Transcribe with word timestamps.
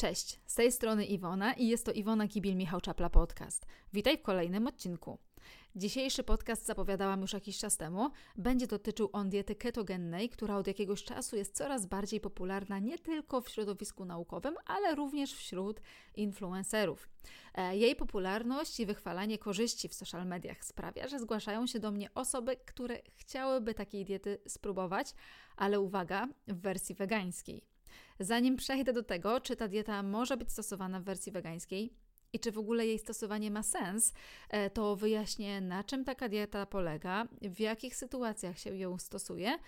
Cześć, 0.00 0.40
z 0.46 0.54
tej 0.54 0.72
strony 0.72 1.06
Iwona 1.06 1.52
i 1.52 1.68
jest 1.68 1.86
to 1.86 1.92
Iwona 1.92 2.28
Kibil-Michał 2.28 2.80
Czapla 2.80 3.10
Podcast. 3.10 3.66
Witaj 3.92 4.18
w 4.18 4.22
kolejnym 4.22 4.66
odcinku. 4.66 5.18
Dzisiejszy 5.76 6.22
podcast 6.22 6.66
zapowiadałam 6.66 7.20
już 7.20 7.32
jakiś 7.32 7.58
czas 7.58 7.76
temu. 7.76 8.10
Będzie 8.36 8.66
dotyczył 8.66 9.10
on 9.12 9.30
diety 9.30 9.54
ketogennej, 9.54 10.28
która 10.28 10.56
od 10.56 10.66
jakiegoś 10.66 11.04
czasu 11.04 11.36
jest 11.36 11.56
coraz 11.56 11.86
bardziej 11.86 12.20
popularna 12.20 12.78
nie 12.78 12.98
tylko 12.98 13.40
w 13.40 13.48
środowisku 13.48 14.04
naukowym, 14.04 14.54
ale 14.66 14.94
również 14.94 15.34
wśród 15.34 15.80
influencerów. 16.14 17.08
E, 17.54 17.76
jej 17.76 17.96
popularność 17.96 18.80
i 18.80 18.86
wychwalanie 18.86 19.38
korzyści 19.38 19.88
w 19.88 19.94
social 19.94 20.26
mediach 20.26 20.64
sprawia, 20.64 21.08
że 21.08 21.18
zgłaszają 21.18 21.66
się 21.66 21.80
do 21.80 21.90
mnie 21.90 22.14
osoby, 22.14 22.56
które 22.56 22.98
chciałyby 23.16 23.74
takiej 23.74 24.04
diety 24.04 24.38
spróbować, 24.48 25.14
ale 25.56 25.80
uwaga, 25.80 26.28
w 26.48 26.60
wersji 26.60 26.94
wegańskiej. 26.94 27.77
Zanim 28.20 28.56
przejdę 28.56 28.92
do 28.92 29.02
tego, 29.02 29.40
czy 29.40 29.56
ta 29.56 29.68
dieta 29.68 30.02
może 30.02 30.36
być 30.36 30.52
stosowana 30.52 31.00
w 31.00 31.04
wersji 31.04 31.32
wegańskiej 31.32 31.92
i 32.32 32.40
czy 32.40 32.52
w 32.52 32.58
ogóle 32.58 32.86
jej 32.86 32.98
stosowanie 32.98 33.50
ma 33.50 33.62
sens, 33.62 34.12
e, 34.50 34.70
to 34.70 34.96
wyjaśnię, 34.96 35.60
na 35.60 35.84
czym 35.84 36.04
taka 36.04 36.28
dieta 36.28 36.66
polega, 36.66 37.28
w 37.42 37.60
jakich 37.60 37.96
sytuacjach 37.96 38.58
się 38.58 38.76
ją 38.76 38.98
stosuje, 38.98 39.58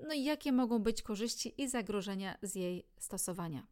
no 0.00 0.14
i 0.14 0.24
jakie 0.24 0.52
mogą 0.52 0.78
być 0.78 1.02
korzyści 1.02 1.62
i 1.62 1.68
zagrożenia 1.68 2.38
z 2.42 2.54
jej 2.54 2.86
stosowania. 2.98 3.66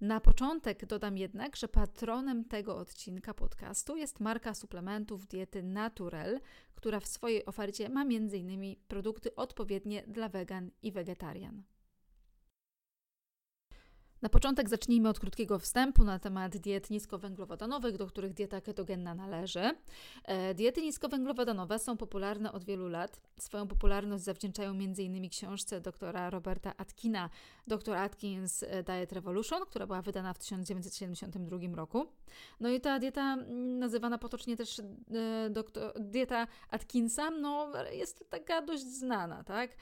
Na 0.00 0.20
początek 0.20 0.86
dodam 0.86 1.18
jednak, 1.18 1.56
że 1.56 1.68
patronem 1.68 2.44
tego 2.44 2.76
odcinka 2.76 3.34
podcastu 3.34 3.96
jest 3.96 4.20
marka 4.20 4.54
suplementów 4.54 5.26
diety 5.26 5.62
Naturel, 5.62 6.40
która 6.74 7.00
w 7.00 7.06
swojej 7.06 7.46
ofercie 7.46 7.88
ma 7.88 8.02
m.in. 8.02 8.76
produkty 8.88 9.34
odpowiednie 9.34 10.02
dla 10.06 10.28
wegan 10.28 10.70
i 10.82 10.92
wegetarian. 10.92 11.62
Na 14.22 14.28
początek 14.28 14.68
zacznijmy 14.68 15.08
od 15.08 15.20
krótkiego 15.20 15.58
wstępu 15.58 16.04
na 16.04 16.18
temat 16.18 16.56
diet 16.56 16.90
niskowęglowodanowych, 16.90 17.96
do 17.96 18.06
których 18.06 18.34
dieta 18.34 18.60
ketogenna 18.60 19.14
należy. 19.14 19.70
E, 20.24 20.54
diety 20.54 20.82
niskowęglowodanowe 20.82 21.78
są 21.78 21.96
popularne 21.96 22.52
od 22.52 22.64
wielu 22.64 22.88
lat. 22.88 23.20
Swoją 23.38 23.68
popularność 23.68 24.24
zawdzięczają 24.24 24.70
m.in. 24.70 25.28
książce 25.28 25.80
doktora 25.80 26.30
Roberta 26.30 26.72
Atkina, 26.76 27.30
Dr. 27.66 27.96
Atkins 27.96 28.62
e, 28.62 28.82
Diet 28.82 29.12
Revolution, 29.12 29.62
która 29.66 29.86
była 29.86 30.02
wydana 30.02 30.34
w 30.34 30.38
1972 30.38 31.58
roku. 31.74 32.06
No 32.60 32.68
i 32.68 32.80
ta 32.80 32.98
dieta, 32.98 33.36
nazywana 33.78 34.18
potocznie 34.18 34.56
też 34.56 34.78
e, 34.78 35.50
doktor, 35.50 35.92
dieta 36.00 36.46
Atkinsa, 36.70 37.30
no, 37.30 37.72
jest 37.92 38.24
taka 38.30 38.62
dość 38.62 38.82
znana, 38.82 39.44
tak? 39.44 39.76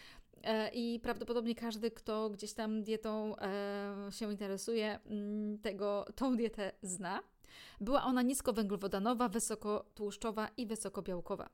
E, 0.44 0.70
I 0.74 1.00
prawdopodobnie 1.00 1.55
każdy, 1.55 1.91
kto 1.91 2.30
gdzieś 2.30 2.52
tam 2.52 2.83
dietą 2.83 3.36
e, 3.36 4.12
się 4.12 4.30
interesuje, 4.30 4.98
mm, 5.06 5.58
tego, 5.58 6.06
tą 6.14 6.36
dietę 6.36 6.72
zna. 6.82 7.20
Była 7.80 8.05
ona 8.05 8.22
niskowęglowodanowa, 8.22 9.28
wysokotłuszczowa 9.28 10.48
i 10.56 10.66
wysokobiałkowa. 10.66 11.50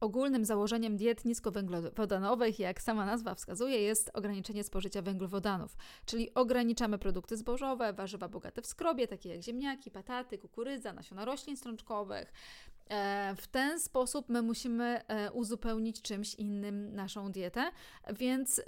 Ogólnym 0.00 0.44
założeniem 0.44 0.96
diet 0.96 1.24
niskowęglowodanowych, 1.24 2.58
jak 2.58 2.82
sama 2.82 3.06
nazwa 3.06 3.34
wskazuje, 3.34 3.80
jest 3.80 4.10
ograniczenie 4.14 4.64
spożycia 4.64 5.02
węglowodanów, 5.02 5.76
czyli 6.06 6.34
ograniczamy 6.34 6.98
produkty 6.98 7.36
zbożowe, 7.36 7.92
warzywa 7.92 8.28
bogate 8.28 8.62
w 8.62 8.66
skrobie, 8.66 9.08
takie 9.08 9.28
jak 9.28 9.42
ziemniaki, 9.42 9.90
pataty, 9.90 10.38
kukurydza, 10.38 10.92
nasiona 10.92 11.24
roślin 11.24 11.56
strączkowych, 11.56 12.32
w 13.36 13.46
ten 13.46 13.80
sposób 13.80 14.28
my 14.28 14.42
musimy 14.42 15.00
e, 15.08 15.32
uzupełnić 15.32 16.02
czymś 16.02 16.34
innym 16.34 16.94
naszą 16.94 17.32
dietę, 17.32 17.70
więc 18.16 18.62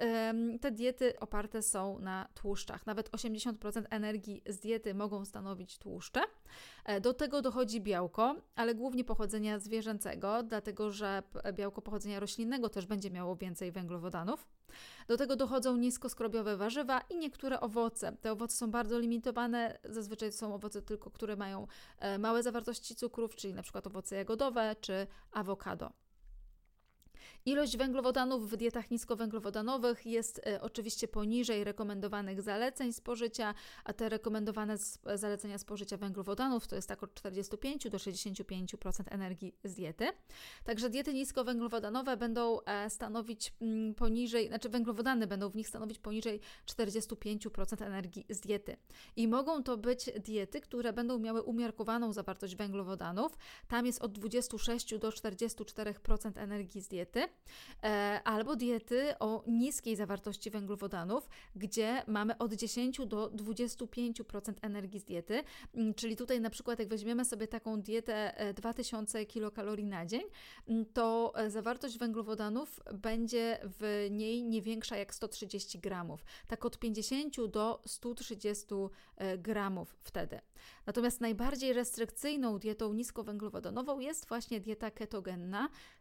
te 0.61 0.71
diety 0.71 1.21
oparte 1.21 1.63
są 1.63 1.99
na 1.99 2.29
tłuszczach. 2.35 2.87
Nawet 2.87 3.11
80% 3.11 3.83
energii 3.91 4.43
z 4.47 4.59
diety 4.59 4.95
mogą 4.95 5.25
stanowić 5.25 5.79
tłuszcze. 5.79 6.21
E, 6.85 7.01
do 7.01 7.15
tego 7.15 7.43
dochodzi 7.43 7.81
białko, 7.81 8.37
ale 8.57 8.75
głównie 8.75 9.05
pochodzenia 9.05 9.59
zwierzęcego, 9.59 10.43
dlatego 10.43 10.91
że 10.91 11.23
białko 11.53 11.83
pochodzenia 11.83 12.21
roślinnego 12.21 12.69
też 12.69 12.87
będzie 12.87 13.11
miało 13.11 13.37
więcej 13.37 13.73
węglowodanów. 13.73 14.47
Do 15.09 15.17
tego 15.17 15.37
dochodzą 15.37 15.77
niskoskrobiowe 15.77 16.57
warzywa 16.57 17.01
i 17.11 17.17
niektóre 17.17 17.61
owoce. 17.61 18.17
Te 18.21 18.33
owoce 18.33 18.57
są 18.57 18.71
bardzo 18.71 18.99
limitowane, 18.99 19.79
zazwyczaj 19.85 20.33
są 20.33 20.55
owoce 20.55 20.83
tylko, 20.83 21.11
które 21.11 21.37
mają 21.37 21.67
małe 22.19 22.43
zawartości 22.43 22.97
cukrów, 22.97 23.37
czyli 23.37 23.55
na 23.55 23.63
przykład 23.63 23.87
owoce 23.87 24.17
jagodowe 24.17 24.77
czy 24.81 25.07
awokado. 25.33 26.06
Ilość 27.47 27.77
węglowodanów 27.77 28.51
w 28.51 28.57
dietach 28.57 28.91
niskowęglowodanowych 28.91 30.07
jest 30.07 30.41
e, 30.47 30.63
oczywiście 30.63 31.09
poniżej 31.09 31.65
rekomendowanych 31.65 32.43
zaleceń 32.43 32.93
spożycia, 32.93 33.55
a 33.85 33.93
te 33.93 34.09
rekomendowane 34.09 34.79
zalecenia 35.15 35.59
spożycia 35.59 35.97
węglowodanów 35.97 36.67
to 36.67 36.77
jest 36.77 36.89
tak 36.89 37.03
od 37.03 37.15
45 37.15 37.91
do 37.91 37.99
65% 37.99 39.03
energii 39.11 39.55
z 39.65 39.75
diety. 39.75 40.09
Także 40.65 40.91
diety 40.91 41.15
niskowęglowodanowe 41.15 42.17
będą 42.17 42.61
e, 42.63 42.91
stanowić 42.91 43.55
mm, 43.61 43.95
poniżej, 43.95 44.49
znaczy 44.49 44.69
węglowodany 44.69 45.27
będą 45.27 45.51
w 45.51 45.57
nich 45.57 45.69
stanowić 45.69 45.99
poniżej 45.99 46.41
45% 46.67 47.85
energii 47.85 48.27
z 48.29 48.41
diety. 48.41 48.77
I 49.17 49.29
mogą 49.29 49.63
to 49.63 49.77
być 49.77 50.11
diety, 50.25 50.61
które 50.61 50.93
będą 50.93 51.19
miały 51.19 51.43
umiarkowaną 51.43 52.13
zawartość 52.13 52.57
węglowodanów. 52.57 53.39
Tam 53.69 53.87
jest 53.87 54.03
od 54.03 54.13
26 54.13 54.99
do 54.99 55.11
44% 55.11 56.39
energii 56.39 56.81
z 56.81 56.89
diety 56.89 57.29
albo 58.25 58.57
diety 58.57 59.19
o 59.19 59.45
niskiej 59.47 59.97
zawartości 59.97 60.51
węglowodanów, 60.51 61.29
gdzie 61.57 62.03
mamy 62.07 62.39
od 62.39 62.53
10 62.53 63.01
do 63.07 63.31
25% 63.31 64.53
energii 64.63 65.01
z 65.01 65.05
diety. 65.05 65.43
Mm, 65.75 65.95
czyli 65.95 66.17
tutaj 66.17 66.41
na 66.41 66.51
przykład 66.51 66.79
jak 66.79 66.89
weźmiemy 66.89 67.25
sobie 67.25 67.49
taką 67.49 67.83
dietę 67.83 68.35
2000 68.57 69.19
e, 69.19 69.27
kilokalorii 69.27 69.87
na 69.87 70.07
dzień, 70.07 70.23
mm, 70.69 70.87
to 70.87 71.33
e, 71.37 71.51
zawartość 71.51 71.99
węglowodanów 71.99 72.81
będzie 72.95 73.59
w 73.81 74.09
niej 74.11 74.45
nie 74.45 74.63
większa 74.63 74.97
jak 74.97 75.15
130 75.15 75.79
gramów. 75.79 76.25
Tak 76.47 76.65
od 76.65 76.79
50 76.79 77.47
do 77.47 77.83
130 77.87 78.67
gramów 79.39 79.97
wtedy. 80.03 80.41
Natomiast 80.87 81.21
najbardziej 81.21 81.73
restrykcyjną 81.73 82.59
dietą 82.59 82.93
niskowęglowodanową 82.93 84.01
jest 84.01 84.29
właśnie 84.29 84.61
dieta 84.61 84.91
ketogenna, 84.91 85.69
E, 85.69 85.96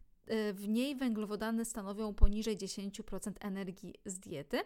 w 0.54 0.68
niej 0.68 0.96
węglowodany 0.96 1.66
stanowią 1.66 2.14
poniżej 2.14 2.58
10% 2.58 3.32
energii 3.40 3.94
z 4.06 4.20
diety. 4.20 4.62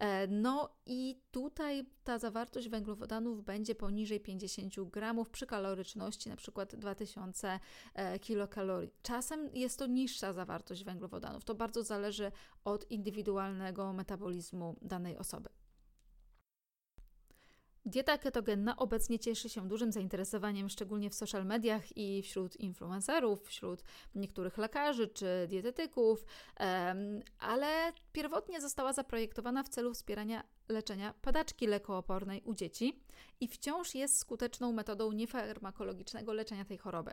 E, 0.00 0.26
no 0.26 0.68
i 0.86 1.20
tutaj 1.30 1.86
ta 2.04 2.18
zawartość 2.18 2.68
węglowodanów 2.68 3.44
będzie 3.44 3.74
poniżej 3.74 4.20
50 4.20 4.74
gramów 4.90 5.30
przy 5.30 5.46
kaloryczności 5.46 6.28
na 6.28 6.36
przykład 6.36 6.76
2000 6.76 7.60
e, 7.94 8.18
kilokalorii. 8.18 8.90
Czasem 9.02 9.50
jest 9.54 9.78
to 9.78 9.86
niższa 9.86 10.32
zawartość 10.32 10.84
węglowodanów. 10.84 11.44
To 11.44 11.54
bardzo 11.54 11.82
zależy 11.82 12.32
od 12.64 12.90
indywidualnego 12.90 13.92
metabolizmu 13.92 14.76
danej 14.82 15.18
osoby. 15.18 15.48
Dieta 17.90 18.18
ketogenna 18.18 18.76
obecnie 18.76 19.18
cieszy 19.18 19.48
się 19.48 19.68
dużym 19.68 19.92
zainteresowaniem, 19.92 20.68
szczególnie 20.68 21.10
w 21.10 21.14
social 21.14 21.46
mediach 21.46 21.96
i 21.96 22.22
wśród 22.22 22.56
influencerów, 22.56 23.46
wśród 23.46 23.82
niektórych 24.14 24.58
lekarzy 24.58 25.08
czy 25.08 25.46
dietetyków, 25.48 26.24
ale 27.38 27.92
pierwotnie 28.12 28.60
została 28.60 28.92
zaprojektowana 28.92 29.62
w 29.62 29.68
celu 29.68 29.94
wspierania 29.94 30.44
leczenia 30.70 31.14
padaczki 31.22 31.66
lekoopornej 31.66 32.42
u 32.44 32.54
dzieci 32.54 33.02
i 33.40 33.48
wciąż 33.48 33.94
jest 33.94 34.18
skuteczną 34.18 34.72
metodą 34.72 35.12
niefarmakologicznego 35.12 36.32
leczenia 36.32 36.64
tej 36.64 36.78
choroby. 36.78 37.10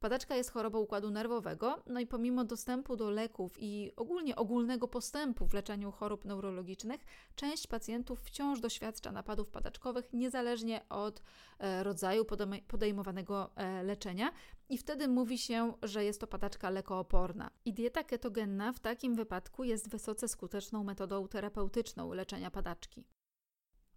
Padaczka 0.00 0.36
jest 0.36 0.50
chorobą 0.50 0.78
układu 0.78 1.10
nerwowego, 1.10 1.82
no 1.86 2.00
i 2.00 2.06
pomimo 2.06 2.44
dostępu 2.44 2.96
do 2.96 3.10
leków 3.10 3.56
i 3.58 3.92
ogólnie 3.96 4.36
ogólnego 4.36 4.88
postępu 4.88 5.46
w 5.46 5.54
leczeniu 5.54 5.92
chorób 5.92 6.24
neurologicznych, 6.24 7.00
część 7.34 7.66
pacjentów 7.66 8.20
wciąż 8.20 8.60
doświadcza 8.60 9.12
napadów 9.12 9.48
padaczkowych 9.48 10.12
niezależnie 10.12 10.88
od 10.88 11.22
e, 11.58 11.84
rodzaju 11.84 12.24
podejmowanego 12.68 13.50
e, 13.56 13.82
leczenia 13.82 14.32
i 14.70 14.78
wtedy 14.78 15.08
mówi 15.08 15.38
się, 15.38 15.72
że 15.82 16.04
jest 16.04 16.20
to 16.20 16.26
padaczka 16.26 16.70
lekooporna. 16.70 17.50
I 17.64 17.72
dieta 17.72 18.04
ketogenna 18.04 18.72
w 18.72 18.80
takim 18.80 19.14
wypadku 19.14 19.64
jest 19.64 19.90
wysoce 19.90 20.28
skuteczną 20.28 20.84
metodą 20.84 21.28
terapeutyczną 21.28 22.12
leczenia 22.12 22.50
padaczki. 22.50 23.04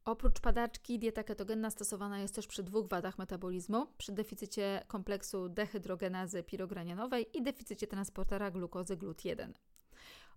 Oprócz 0.06 0.40
padaczki, 0.40 1.00
dieta 1.00 1.24
ketogenna 1.24 1.70
stosowana 1.70 2.20
jest 2.20 2.36
też 2.36 2.48
przy 2.48 2.64
dwóch 2.64 2.88
wadach 2.88 3.18
metabolizmu: 3.18 3.88
przy 3.98 4.12
deficycie 4.12 4.84
kompleksu 4.88 5.50
dehydrogenazy 5.50 6.44
pirogranianowej 6.44 7.38
i 7.38 7.42
deficycie 7.42 7.88
transportera 7.88 8.52
glukozy 8.52 8.98
GLUT1. 8.98 9.54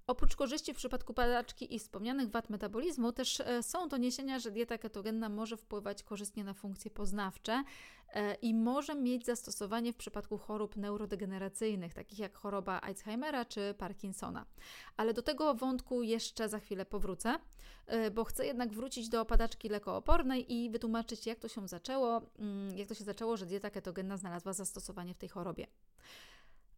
Oprócz 0.06 0.36
korzyści 0.36 0.74
w 0.74 0.76
przypadku 0.76 1.14
padaczki 1.14 1.74
i 1.74 1.78
wspomnianych 1.78 2.30
wad 2.30 2.50
metabolizmu, 2.50 3.12
też 3.12 3.40
e, 3.40 3.62
są 3.62 3.88
doniesienia, 3.88 4.38
że 4.38 4.50
dieta 4.50 4.78
ketogenna 4.78 5.28
może 5.28 5.56
wpływać 5.56 6.02
korzystnie 6.02 6.44
na 6.44 6.54
funkcje 6.54 6.90
poznawcze 6.90 7.64
e, 8.12 8.34
i 8.34 8.54
może 8.54 8.94
mieć 8.94 9.26
zastosowanie 9.26 9.92
w 9.92 9.96
przypadku 9.96 10.38
chorób 10.38 10.76
neurodegeneracyjnych, 10.76 11.94
takich 11.94 12.18
jak 12.18 12.36
choroba 12.36 12.80
Alzheimera 12.80 13.44
czy 13.44 13.74
Parkinsona. 13.78 14.46
Ale 14.96 15.14
do 15.14 15.22
tego 15.22 15.54
wątku 15.54 16.02
jeszcze 16.02 16.48
za 16.48 16.58
chwilę 16.58 16.86
powrócę, 16.86 17.38
e, 17.86 18.10
bo 18.10 18.24
chcę 18.24 18.46
jednak 18.46 18.72
wrócić 18.72 19.08
do 19.08 19.24
padaczki 19.24 19.68
lekoopornej 19.68 20.52
i 20.52 20.70
wytłumaczyć, 20.70 21.26
jak 21.26 21.38
to 21.38 21.48
się 21.48 21.68
zaczęło, 21.68 22.22
mm, 22.38 22.78
jak 22.78 22.88
to 22.88 22.94
się 22.94 23.04
zaczęło, 23.04 23.36
że 23.36 23.46
dieta 23.46 23.70
ketogenna 23.70 24.16
znalazła 24.16 24.52
zastosowanie 24.52 25.14
w 25.14 25.18
tej 25.18 25.28
chorobie. 25.28 25.66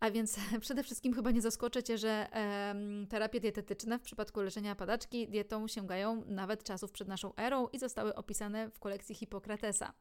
A 0.00 0.10
więc 0.10 0.36
przede 0.60 0.82
wszystkim 0.82 1.14
chyba 1.14 1.30
nie 1.30 1.42
zaskoczę 1.42 1.82
Cię, 1.82 1.98
że 1.98 2.28
e, 2.32 2.74
terapie 3.08 3.40
dietetyczne 3.40 3.98
w 3.98 4.02
przypadku 4.02 4.40
leczenia 4.40 4.74
padaczki 4.74 5.28
dietą 5.28 5.68
sięgają 5.68 6.22
nawet 6.26 6.64
czasów 6.64 6.92
przed 6.92 7.08
naszą 7.08 7.34
erą 7.36 7.68
i 7.68 7.78
zostały 7.78 8.14
opisane 8.14 8.70
w 8.70 8.78
kolekcji 8.78 9.14
Hipokratesa. 9.14 9.92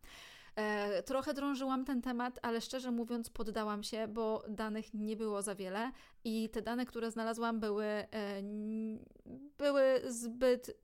E, 0.55 1.03
trochę 1.03 1.33
drążyłam 1.33 1.85
ten 1.85 2.01
temat, 2.01 2.39
ale 2.41 2.61
szczerze 2.61 2.91
mówiąc 2.91 3.29
poddałam 3.29 3.83
się, 3.83 4.07
bo 4.07 4.43
danych 4.49 4.93
nie 4.93 5.15
było 5.15 5.41
za 5.41 5.55
wiele 5.55 5.91
i 6.23 6.49
te 6.49 6.61
dane, 6.61 6.85
które 6.85 7.11
znalazłam 7.11 7.59
były, 7.59 7.85
e, 7.85 8.07
były 9.57 10.01
zbyt 10.07 10.77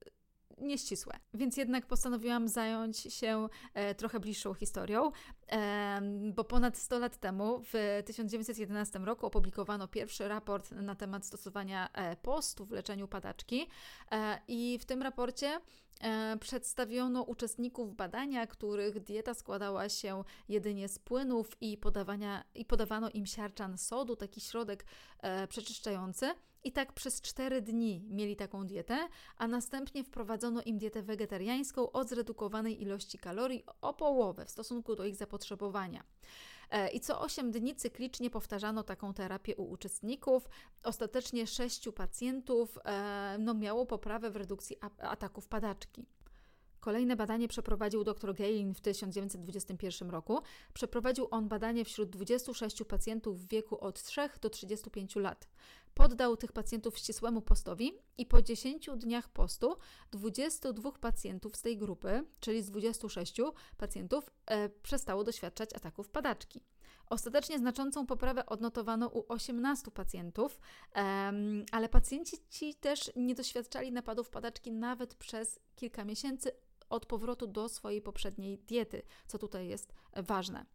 nieścisłe. 0.64 1.20
Więc 1.34 1.58
jednak 1.58 1.86
postanowiłam 1.86 2.48
zająć 2.48 2.98
się 2.98 3.48
e, 3.74 3.96
trochę 3.96 4.20
bliższą 4.20 4.54
historią, 4.54 5.12
e, 5.52 6.02
bo 6.34 6.44
ponad 6.44 6.78
100 6.78 7.00
lat 7.00 7.18
temu, 7.18 7.62
w 7.74 8.04
1911 8.06 9.00
roku, 9.00 9.26
opublikowano 9.26 9.88
pierwszy 9.88 10.28
raport 10.28 10.72
na 10.72 10.96
temat 10.96 11.26
stosowania 11.26 11.90
e, 11.94 12.16
postu 12.16 12.66
w 12.66 12.72
leczeniu 12.72 13.08
padaczki 13.08 13.68
i 14.48 14.80
w 14.82 14.86
tym 14.86 15.02
raporcie 15.02 15.60
przedstawiono 16.40 17.24
uczestników 17.24 17.96
badania, 17.96 18.48
których 18.48 19.00
dieta 19.00 19.34
składała 19.34 19.90
się 19.90 20.24
jedynie 20.50 20.88
z 20.88 21.00
płynów 21.00 21.58
i, 21.62 21.78
podawania, 21.78 22.44
i 22.56 22.66
podawano 22.66 23.10
im 23.10 23.26
siarczan 23.26 23.78
sodu, 23.78 24.16
taki 24.16 24.42
środek 24.42 24.86
przeczyszczający. 25.50 26.34
I 26.64 26.72
tak 26.72 26.94
przez 26.94 27.22
4 27.22 27.62
dni 27.62 28.06
mieli 28.10 28.36
taką 28.36 28.68
dietę, 28.68 29.08
a 29.38 29.48
następnie 29.48 30.04
wprowadzono 30.04 30.62
im 30.62 30.78
dietę 30.78 31.04
wegetariańską 31.04 31.92
o 31.92 32.04
zredukowanej 32.04 32.82
ilości 32.82 33.18
kalorii 33.18 33.64
o 33.82 33.94
połowę 33.94 34.46
w 34.46 34.50
stosunku 34.50 34.96
do 34.96 35.06
ich 35.06 35.16
zapotrzebowania. 35.16 36.04
E, 36.70 36.90
I 36.90 37.00
co 37.00 37.22
8 37.22 37.52
dni 37.52 37.76
cyklicznie 37.76 38.30
powtarzano 38.30 38.84
taką 38.84 39.14
terapię 39.14 39.56
u 39.56 39.70
uczestników. 39.72 40.50
Ostatecznie 40.84 41.48
6 41.48 41.90
pacjentów 41.96 42.80
e, 42.86 43.38
no, 43.40 43.54
miało 43.54 43.86
poprawę 43.86 44.32
w 44.32 44.36
redukcji 44.36 44.78
ataków 45.00 45.48
padaczki. 45.48 46.06
Kolejne 46.84 47.16
badanie 47.16 47.48
przeprowadził 47.48 48.04
dr 48.04 48.36
Gailin 48.36 48.74
w 48.74 48.82
1921 48.82 50.10
roku. 50.10 50.42
Przeprowadził 50.74 51.28
on 51.32 51.48
badanie 51.48 51.86
wśród 51.86 52.10
26 52.10 52.84
pacjentów 52.84 53.42
w 53.42 53.48
wieku 53.48 53.80
od 53.80 54.04
3 54.04 54.30
do 54.42 54.50
35 54.50 55.16
lat. 55.16 55.48
Poddał 55.94 56.38
tych 56.38 56.52
pacjentów 56.52 56.98
ścisłemu 56.98 57.42
postowi 57.42 57.92
i 58.18 58.26
po 58.26 58.42
10 58.42 58.90
dniach 58.98 59.30
postu 59.30 59.76
22 60.12 60.92
pacjentów 60.92 61.56
z 61.56 61.62
tej 61.62 61.78
grupy, 61.78 62.26
czyli 62.40 62.64
z 62.64 62.72
26 62.72 63.34
pacjentów, 63.78 64.32
e, 64.46 64.70
przestało 64.70 65.24
doświadczać 65.24 65.74
ataków 65.74 66.10
padaczki. 66.10 66.64
Ostatecznie 67.10 67.60
znaczącą 67.60 68.06
poprawę 68.06 68.46
odnotowano 68.46 69.08
u 69.08 69.34
18 69.34 69.92
pacjentów, 69.92 70.60
ale 71.72 71.90
pacjenci 71.90 72.38
ci 72.50 72.76
też 72.76 73.12
nie 73.16 73.36
doświadczali 73.36 73.92
napadów 73.92 74.30
padaczki 74.30 74.72
nawet 74.72 75.16
przez 75.16 75.60
kilka 75.76 76.06
miesięcy 76.06 76.52
od 76.94 77.06
powrotu 77.06 77.48
do 77.48 77.70
swojej 77.70 78.02
poprzedniej 78.02 78.58
diety, 78.58 79.02
co 79.28 79.38
tutaj 79.38 79.68
jest 79.68 79.94
ważne. 80.16 80.66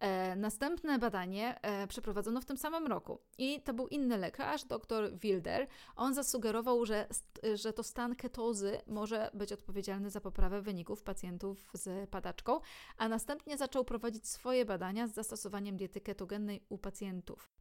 E, 0.00 0.36
następne 0.36 0.98
badanie 0.98 1.60
e, 1.62 1.86
przeprowadzono 1.86 2.40
w 2.40 2.44
tym 2.44 2.56
samym 2.56 2.86
roku 2.86 3.18
i 3.38 3.60
to 3.62 3.74
był 3.74 3.88
inny 3.88 4.18
lekarz, 4.18 4.64
dr 4.64 5.18
Wilder. 5.18 5.66
On 5.96 6.14
zasugerował, 6.14 6.86
że, 6.86 7.06
że 7.54 7.72
to 7.72 7.82
stan 7.82 8.16
ketozy 8.16 8.80
może 8.86 9.30
być 9.34 9.52
odpowiedzialny 9.52 10.10
za 10.10 10.20
poprawę 10.20 10.62
wyników 10.62 11.02
pacjentów 11.02 11.70
z 11.74 12.10
padaczką, 12.10 12.60
a 12.96 13.08
następnie 13.08 13.58
zaczął 13.58 13.84
prowadzić 13.84 14.28
swoje 14.28 14.64
badania 14.64 15.06
z 15.06 15.14
zastosowaniem 15.14 15.76
diety 15.76 16.00
ketogennej 16.00 16.64
u 16.68 16.78
pacjentów. 16.78 17.53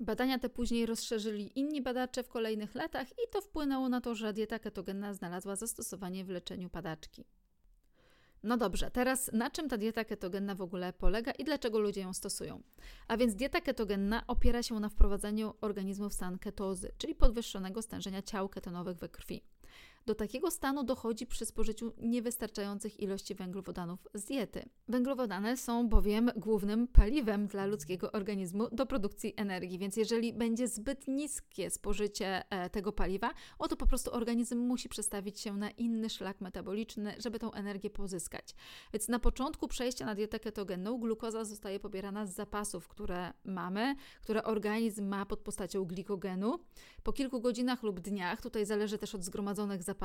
Badania 0.00 0.38
te 0.38 0.48
później 0.48 0.86
rozszerzyli 0.86 1.58
inni 1.58 1.82
badacze 1.82 2.22
w 2.22 2.28
kolejnych 2.28 2.74
latach 2.74 3.10
i 3.12 3.30
to 3.30 3.40
wpłynęło 3.40 3.88
na 3.88 4.00
to, 4.00 4.14
że 4.14 4.32
dieta 4.32 4.58
ketogenna 4.58 5.14
znalazła 5.14 5.56
zastosowanie 5.56 6.24
w 6.24 6.28
leczeniu 6.28 6.70
padaczki. 6.70 7.24
No 8.42 8.56
dobrze, 8.56 8.90
teraz 8.90 9.30
na 9.32 9.50
czym 9.50 9.68
ta 9.68 9.78
dieta 9.78 10.04
ketogenna 10.04 10.54
w 10.54 10.62
ogóle 10.62 10.92
polega 10.92 11.32
i 11.32 11.44
dlaczego 11.44 11.78
ludzie 11.78 12.00
ją 12.00 12.12
stosują? 12.12 12.62
A 13.08 13.16
więc 13.16 13.34
dieta 13.34 13.60
ketogenna 13.60 14.26
opiera 14.26 14.62
się 14.62 14.80
na 14.80 14.88
wprowadzeniu 14.88 15.54
organizmu 15.60 16.08
w 16.08 16.14
stan 16.14 16.38
ketozy, 16.38 16.92
czyli 16.98 17.14
podwyższonego 17.14 17.82
stężenia 17.82 18.22
ciał 18.22 18.48
ketonowych 18.48 18.96
we 18.96 19.08
krwi. 19.08 19.42
Do 20.10 20.14
takiego 20.14 20.50
stanu 20.50 20.84
dochodzi 20.84 21.26
przy 21.26 21.46
spożyciu 21.46 21.92
niewystarczających 21.98 23.00
ilości 23.00 23.34
węglowodanów 23.34 24.08
z 24.14 24.24
diety. 24.24 24.68
Węglowodany 24.88 25.56
są 25.56 25.88
bowiem 25.88 26.30
głównym 26.36 26.88
paliwem 26.88 27.46
dla 27.46 27.66
ludzkiego 27.66 28.12
organizmu 28.12 28.68
do 28.72 28.86
produkcji 28.86 29.34
energii, 29.36 29.78
więc 29.78 29.96
jeżeli 29.96 30.32
będzie 30.32 30.68
zbyt 30.68 31.08
niskie 31.08 31.70
spożycie 31.70 32.42
e, 32.50 32.70
tego 32.70 32.92
paliwa, 32.92 33.30
oto 33.58 33.76
po 33.76 33.86
prostu 33.86 34.12
organizm 34.12 34.58
musi 34.58 34.88
przestawić 34.88 35.40
się 35.40 35.56
na 35.56 35.70
inny 35.70 36.10
szlak 36.10 36.40
metaboliczny, 36.40 37.14
żeby 37.18 37.38
tą 37.38 37.52
energię 37.52 37.90
pozyskać. 37.90 38.54
Więc 38.92 39.08
na 39.08 39.18
początku 39.18 39.68
przejścia 39.68 40.06
na 40.06 40.14
dietę 40.14 40.40
ketogenną 40.40 40.98
glukoza 40.98 41.44
zostaje 41.44 41.80
pobierana 41.80 42.26
z 42.26 42.34
zapasów, 42.34 42.88
które 42.88 43.32
mamy, 43.44 43.94
które 44.22 44.44
organizm 44.44 45.08
ma 45.08 45.26
pod 45.26 45.40
postacią 45.40 45.84
glikogenu. 45.84 46.58
Po 47.02 47.12
kilku 47.12 47.40
godzinach 47.40 47.82
lub 47.82 48.00
dniach, 48.00 48.40
tutaj 48.40 48.66
zależy 48.66 48.98
też 48.98 49.14
od 49.14 49.24
zgromadzonych 49.24 49.82
zapasów, 49.82 49.99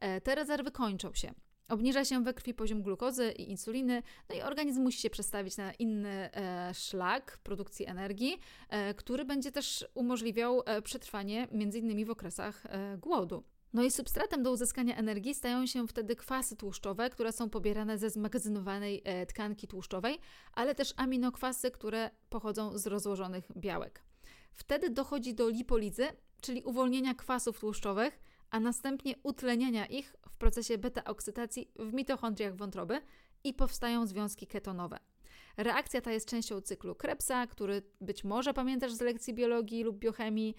e, 0.00 0.20
te 0.20 0.34
rezerwy 0.34 0.70
kończą 0.70 1.14
się. 1.14 1.34
Obniża 1.68 2.04
się 2.04 2.24
we 2.24 2.34
krwi 2.34 2.54
poziom 2.54 2.82
glukozy 2.82 3.32
i 3.32 3.50
insuliny, 3.50 4.02
no 4.28 4.34
i 4.34 4.42
organizm 4.42 4.82
musi 4.82 5.00
się 5.00 5.10
przestawić 5.10 5.56
na 5.56 5.72
inny 5.72 6.30
e, 6.32 6.74
szlak 6.74 7.38
produkcji 7.42 7.86
energii, 7.86 8.38
e, 8.68 8.94
który 8.94 9.24
będzie 9.24 9.52
też 9.52 9.86
umożliwiał 9.94 10.62
przetrwanie 10.84 11.48
m.in. 11.52 12.06
w 12.06 12.10
okresach 12.10 12.64
głodu. 12.98 13.44
No 13.72 13.82
i 13.82 13.90
substratem 13.90 14.42
do 14.42 14.52
uzyskania 14.52 14.96
energii 14.96 15.34
stają 15.34 15.66
się 15.66 15.88
wtedy 15.88 16.16
kwasy 16.16 16.56
tłuszczowe, 16.56 17.10
które 17.10 17.32
są 17.32 17.50
pobierane 17.50 17.98
ze 17.98 18.10
zmagazynowanej 18.10 19.02
tkanki 19.28 19.68
tłuszczowej, 19.68 20.18
ale 20.52 20.74
też 20.74 20.94
aminokwasy, 20.96 21.70
które 21.70 22.10
pochodzą 22.28 22.78
z 22.78 22.86
rozłożonych 22.86 23.48
białek. 23.56 24.02
Wtedy 24.52 24.90
dochodzi 24.90 25.34
do 25.34 25.48
lipolizy, 25.48 26.06
czyli 26.40 26.62
uwolnienia 26.62 27.14
kwasów 27.14 27.60
tłuszczowych, 27.60 28.20
a 28.50 28.60
następnie 28.60 29.14
utleniania 29.22 29.86
ich 29.86 30.16
w 30.28 30.36
procesie 30.36 30.78
beta-oksydacji 30.78 31.70
w 31.78 31.92
mitochondriach 31.92 32.56
wątroby 32.56 33.00
i 33.44 33.54
powstają 33.54 34.06
związki 34.06 34.46
ketonowe. 34.46 34.98
Reakcja 35.56 36.00
ta 36.00 36.12
jest 36.12 36.28
częścią 36.28 36.60
cyklu 36.60 36.94
Krebsa, 36.94 37.46
który 37.46 37.82
być 38.00 38.24
może 38.24 38.54
pamiętasz 38.54 38.92
z 38.92 39.00
lekcji 39.00 39.34
biologii 39.34 39.84
lub 39.84 39.98
biochemii. 39.98 40.56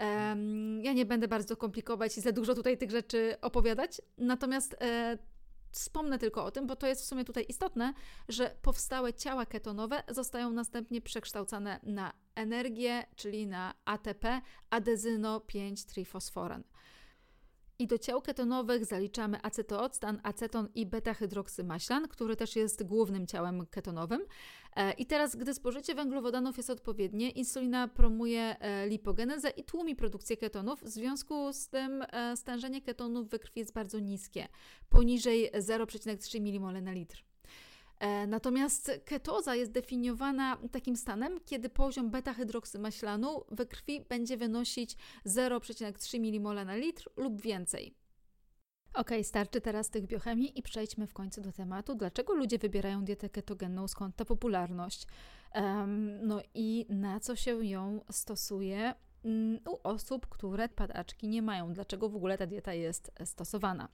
Um, 0.00 0.82
ja 0.84 0.92
nie 0.92 1.06
będę 1.06 1.28
bardzo 1.28 1.56
komplikować 1.56 2.18
i 2.18 2.20
za 2.20 2.32
dużo 2.32 2.54
tutaj 2.54 2.78
tych 2.78 2.90
rzeczy 2.90 3.36
opowiadać, 3.40 4.00
natomiast 4.18 4.76
e, 4.80 5.18
wspomnę 5.70 6.18
tylko 6.18 6.44
o 6.44 6.50
tym, 6.50 6.66
bo 6.66 6.76
to 6.76 6.86
jest 6.86 7.02
w 7.02 7.04
sumie 7.04 7.24
tutaj 7.24 7.46
istotne, 7.48 7.94
że 8.28 8.56
powstałe 8.62 9.14
ciała 9.14 9.46
ketonowe 9.46 10.02
zostają 10.08 10.50
następnie 10.50 11.00
przekształcane 11.00 11.80
na 11.82 12.12
energię, 12.34 13.06
czyli 13.16 13.46
na 13.46 13.74
ATP, 13.84 14.40
adezyno-5-trifosforan. 14.70 16.62
I 17.82 17.86
do 17.86 17.98
ciał 17.98 18.22
ketonowych 18.22 18.84
zaliczamy 18.84 19.42
acetooctan, 19.42 20.20
aceton 20.22 20.68
i 20.74 20.86
beta-hydroksymaślan, 20.86 22.08
który 22.08 22.36
też 22.36 22.56
jest 22.56 22.82
głównym 22.82 23.26
ciałem 23.26 23.66
ketonowym. 23.66 24.20
E, 24.76 24.92
I 24.92 25.06
teraz, 25.06 25.36
gdy 25.36 25.54
spożycie 25.54 25.94
węglowodanów 25.94 26.56
jest 26.56 26.70
odpowiednie, 26.70 27.30
insulina 27.30 27.88
promuje 27.88 28.56
e, 28.60 28.88
lipogenezę 28.88 29.50
i 29.50 29.64
tłumi 29.64 29.96
produkcję 29.96 30.36
ketonów. 30.36 30.82
W 30.82 30.88
związku 30.88 31.52
z 31.52 31.68
tym 31.68 32.02
e, 32.02 32.36
stężenie 32.36 32.82
ketonów 32.82 33.28
we 33.28 33.38
krwi 33.38 33.60
jest 33.60 33.72
bardzo 33.72 33.98
niskie, 33.98 34.48
poniżej 34.88 35.50
0,3 35.52 36.40
mmol 36.40 36.82
na 36.82 36.92
litr. 36.92 37.31
E, 38.02 38.26
natomiast 38.26 38.90
ketoza 39.04 39.54
jest 39.54 39.72
definiowana 39.72 40.58
takim 40.72 40.96
stanem, 40.96 41.40
kiedy 41.44 41.68
poziom 41.68 42.10
beta-hydroksymaślanu 42.10 43.44
we 43.50 43.66
krwi 43.66 44.00
będzie 44.08 44.36
wynosić 44.36 44.96
0,3 45.26 46.20
mmol 46.20 46.66
na 46.66 46.76
litr 46.76 47.10
lub 47.16 47.42
więcej. 47.42 47.94
Ok, 48.94 49.10
starczy 49.22 49.60
teraz 49.60 49.90
tych 49.90 50.06
biochemii 50.06 50.58
i 50.58 50.62
przejdźmy 50.62 51.06
w 51.06 51.12
końcu 51.12 51.40
do 51.40 51.52
tematu, 51.52 51.94
dlaczego 51.94 52.34
ludzie 52.34 52.58
wybierają 52.58 53.04
dietę 53.04 53.28
ketogenną, 53.28 53.88
skąd 53.88 54.16
ta 54.16 54.24
popularność, 54.24 55.06
um, 55.54 56.26
no 56.26 56.40
i 56.54 56.86
na 56.88 57.20
co 57.20 57.36
się 57.36 57.66
ją 57.66 58.00
stosuje 58.10 58.94
mm, 59.24 59.60
u 59.68 59.88
osób, 59.88 60.26
które 60.26 60.68
padaczki 60.68 61.28
nie 61.28 61.42
mają. 61.42 61.72
Dlaczego 61.72 62.08
w 62.08 62.16
ogóle 62.16 62.38
ta 62.38 62.46
dieta 62.46 62.74
jest 62.74 63.12
stosowana? 63.24 63.88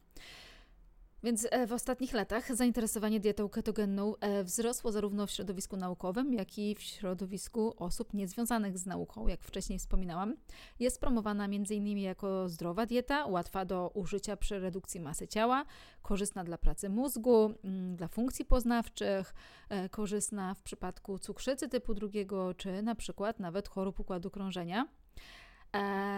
Więc 1.23 1.47
e, 1.51 1.67
w 1.67 1.73
ostatnich 1.73 2.13
latach 2.13 2.57
zainteresowanie 2.57 3.21
dietą 3.21 3.49
ketogenną 3.49 4.17
e, 4.17 4.45
wzrosło 4.45 4.93
zarówno 4.93 5.27
w 5.27 5.31
środowisku 5.31 5.77
naukowym, 5.77 6.33
jak 6.33 6.59
i 6.59 6.75
w 6.75 6.83
środowisku 6.83 7.75
osób 7.77 8.15
niezwiązanych 8.15 8.79
z 8.79 8.87
nauką, 8.87 9.29
jak 9.29 9.43
wcześniej 9.43 9.79
wspominałam. 9.79 10.37
Jest 10.81 11.01
promowana 11.01 11.45
m.in. 11.45 11.99
jako 11.99 12.49
zdrowa 12.49 12.87
dieta, 12.87 13.27
łatwa 13.27 13.65
do 13.65 13.91
użycia 13.95 14.37
przy 14.37 14.59
redukcji 14.59 15.01
masy 15.01 15.29
ciała, 15.29 15.65
korzystna 16.03 16.45
dla 16.45 16.59
pracy 16.59 16.89
mózgu, 16.89 17.55
mm, 17.65 17.97
dla 17.97 18.09
funkcji 18.09 18.45
poznawczych, 18.45 19.35
e, 19.69 19.89
korzystna 19.89 20.55
w 20.55 20.63
przypadku 20.63 21.19
cukrzycy 21.19 21.69
typu 21.69 21.95
drugiego, 21.95 22.55
czy 22.55 22.83
na 22.83 22.95
przykład 22.95 23.41
nawet 23.41 23.69
chorób 23.69 24.01
układu 24.01 24.31
krążenia. 24.31 24.89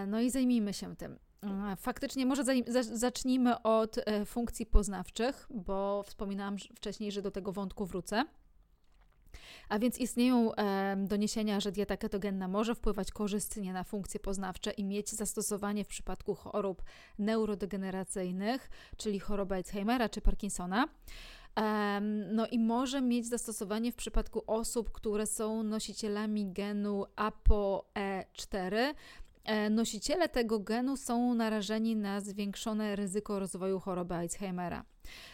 No 0.07 0.21
i 0.21 0.31
zajmijmy 0.31 0.75
się 0.75 0.97
tym. 0.97 1.19
Faktycznie, 1.77 2.27
może 2.27 2.45
zacznijmy 2.81 3.63
od 3.63 3.99
e, 3.99 4.25
funkcji 4.25 4.67
poznawczych, 4.67 5.47
bo 5.51 6.03
wspominałam 6.03 6.57
wcześniej, 6.59 7.13
że 7.13 7.23
do 7.23 7.31
tego 7.31 7.53
wątku 7.53 7.87
wrócę. 7.87 8.25
A 9.69 9.79
więc 9.79 9.99
istnieją 9.99 10.55
e, 10.55 10.97
doniesienia, 10.97 11.61
że 11.61 11.73
dieta 11.73 11.97
ketogenna 11.97 12.49
może 12.49 12.75
wpływać 12.75 13.11
korzystnie 13.11 13.73
na 13.73 13.85
funkcje 13.85 14.21
poznawcze 14.21 14.71
i 14.71 14.85
mieć 14.85 15.11
zastosowanie 15.11 15.85
w 15.85 15.89
przypadku 15.89 16.35
chorób 16.35 16.83
neurodegeneracyjnych, 17.19 18.71
czyli 18.97 19.21
choroby 19.21 19.55
Alzheimera 19.55 20.09
czy 20.09 20.21
Parkinsona. 20.21 20.89
No 22.33 22.47
i 22.47 22.59
może 22.59 23.01
mieć 23.01 23.29
zastosowanie 23.29 23.93
w 23.93 23.97
przypadku 23.97 24.43
osób, 24.47 24.93
które 24.93 25.27
są 25.27 25.63
nosicielami 25.63 26.53
genu 26.53 27.05
ApoE4, 27.17 28.75
E, 28.77 28.95
nosiciele 29.71 30.29
tego 30.29 30.59
genu 30.59 30.97
są 30.97 31.35
narażeni 31.35 31.97
na 31.97 32.21
zwiększone 32.21 32.97
ryzyko 32.97 33.39
rozwoju 33.39 33.81
choroby 33.81 34.15
Alzheimera. 34.15 34.85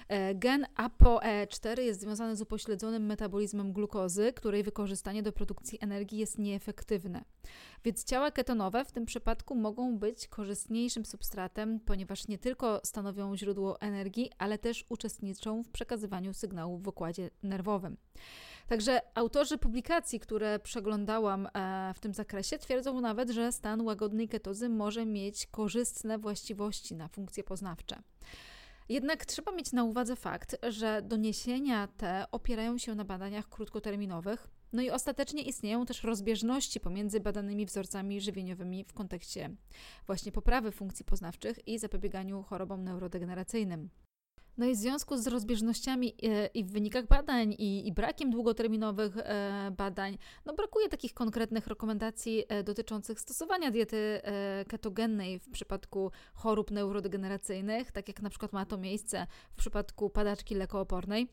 E, 0.09 0.35
gen 0.35 0.67
ApoE4 0.77 1.81
jest 1.81 2.01
związany 2.01 2.37
z 2.37 2.41
upośledzonym 2.41 3.07
metabolizmem 3.07 3.73
glukozy, 3.73 4.33
której 4.33 4.63
wykorzystanie 4.63 5.23
do 5.23 5.33
produkcji 5.33 5.79
energii 5.83 6.19
jest 6.19 6.39
nieefektywne. 6.39 7.25
Więc 7.85 8.05
ciała 8.05 8.31
ketonowe 8.31 8.85
w 8.85 8.93
tym 8.93 9.07
przypadku 9.07 9.55
mogą 9.55 9.99
być 9.99 10.29
korzystniejszym 10.29 11.05
substratem, 11.05 11.81
ponieważ 11.81 12.29
nie 12.29 12.39
tylko 12.39 12.81
stanowią 12.85 13.37
źródło 13.37 13.81
energii, 13.81 14.31
ale 14.39 14.59
też 14.59 14.85
uczestniczą 14.89 15.63
w 15.63 15.69
przekazywaniu 15.69 16.35
sygnałów 16.35 16.83
w 16.83 16.89
układzie 16.89 17.31
nerwowym. 17.43 17.97
Także 18.67 19.01
autorzy 19.15 19.59
publikacji, 19.59 20.21
które 20.21 20.59
przeglądałam 20.59 21.47
e, 21.47 21.93
w 21.97 22.01
tym 22.01 22.15
zakresie, 22.15 22.59
twierdzą 22.59 23.01
nawet, 23.01 23.31
że 23.31 23.53
stan 23.53 23.81
łagodnej 23.81 24.29
ketozy 24.29 24.69
może 24.69 25.07
mieć 25.07 25.47
korzystne 25.47 26.19
właściwości 26.19 26.95
na 26.95 27.09
funkcje 27.09 27.45
poznawcze. 27.45 28.03
Jednak 28.89 29.27
trzeba 29.27 29.53
mieć 29.53 29.73
na 29.73 29.85
uwadze 29.85 30.17
fakt, 30.17 30.57
że 30.69 31.03
doniesienia 31.03 31.89
te 31.97 32.25
opierają 32.33 32.79
się 32.79 32.95
na 32.95 33.05
badaniach 33.05 33.49
krótkoterminowych, 33.49 34.49
no 34.73 34.83
i 34.83 34.91
ostatecznie 34.91 35.43
istnieją 35.43 35.87
też 35.87 36.03
rozbieżności 36.03 36.81
pomiędzy 36.81 37.21
badanymi 37.21 37.67
wzorcami 37.67 38.21
żywieniowymi 38.21 38.85
w 38.85 38.93
kontekście 38.93 39.51
właśnie 40.07 40.33
poprawy 40.33 40.73
funkcji 40.73 41.05
poznawczych 41.05 41.69
i 41.69 41.79
zapobieganiu 41.79 42.43
chorobom 42.43 42.85
neurodegeneracyjnym. 42.85 43.91
No 44.59 44.67
i 44.67 44.75
w 44.75 44.77
związku 44.77 45.17
z 45.17 45.27
rozbieżnościami 45.27 46.15
e, 46.23 46.47
i 46.47 46.65
w 46.65 46.73
wynikach 46.73 47.07
badań, 47.07 47.53
i, 47.59 47.89
i 47.89 47.93
brakiem 47.93 48.31
długoterminowych 48.31 49.17
e, 49.17 49.73
badań, 49.77 50.19
no 50.45 50.55
brakuje 50.55 50.89
takich 50.89 51.15
konkretnych 51.15 51.67
rekomendacji 51.67 52.45
e, 52.49 52.63
dotyczących 52.65 53.21
stosowania 53.21 53.71
diety 53.71 54.21
ketogennej 54.69 55.39
w 55.39 55.51
przypadku 55.51 56.11
chorób 56.35 56.71
neurodegeneracyjnych, 56.71 57.93
tak 57.93 58.09
jak 58.09 58.23
na 58.23 58.31
przykład 58.31 58.53
ma 58.53 58.67
to 58.67 58.79
miejsce 58.79 59.27
w 59.51 59.55
przypadku 59.55 60.11
padaczki 60.11 60.55
lekoopornej. 60.55 61.29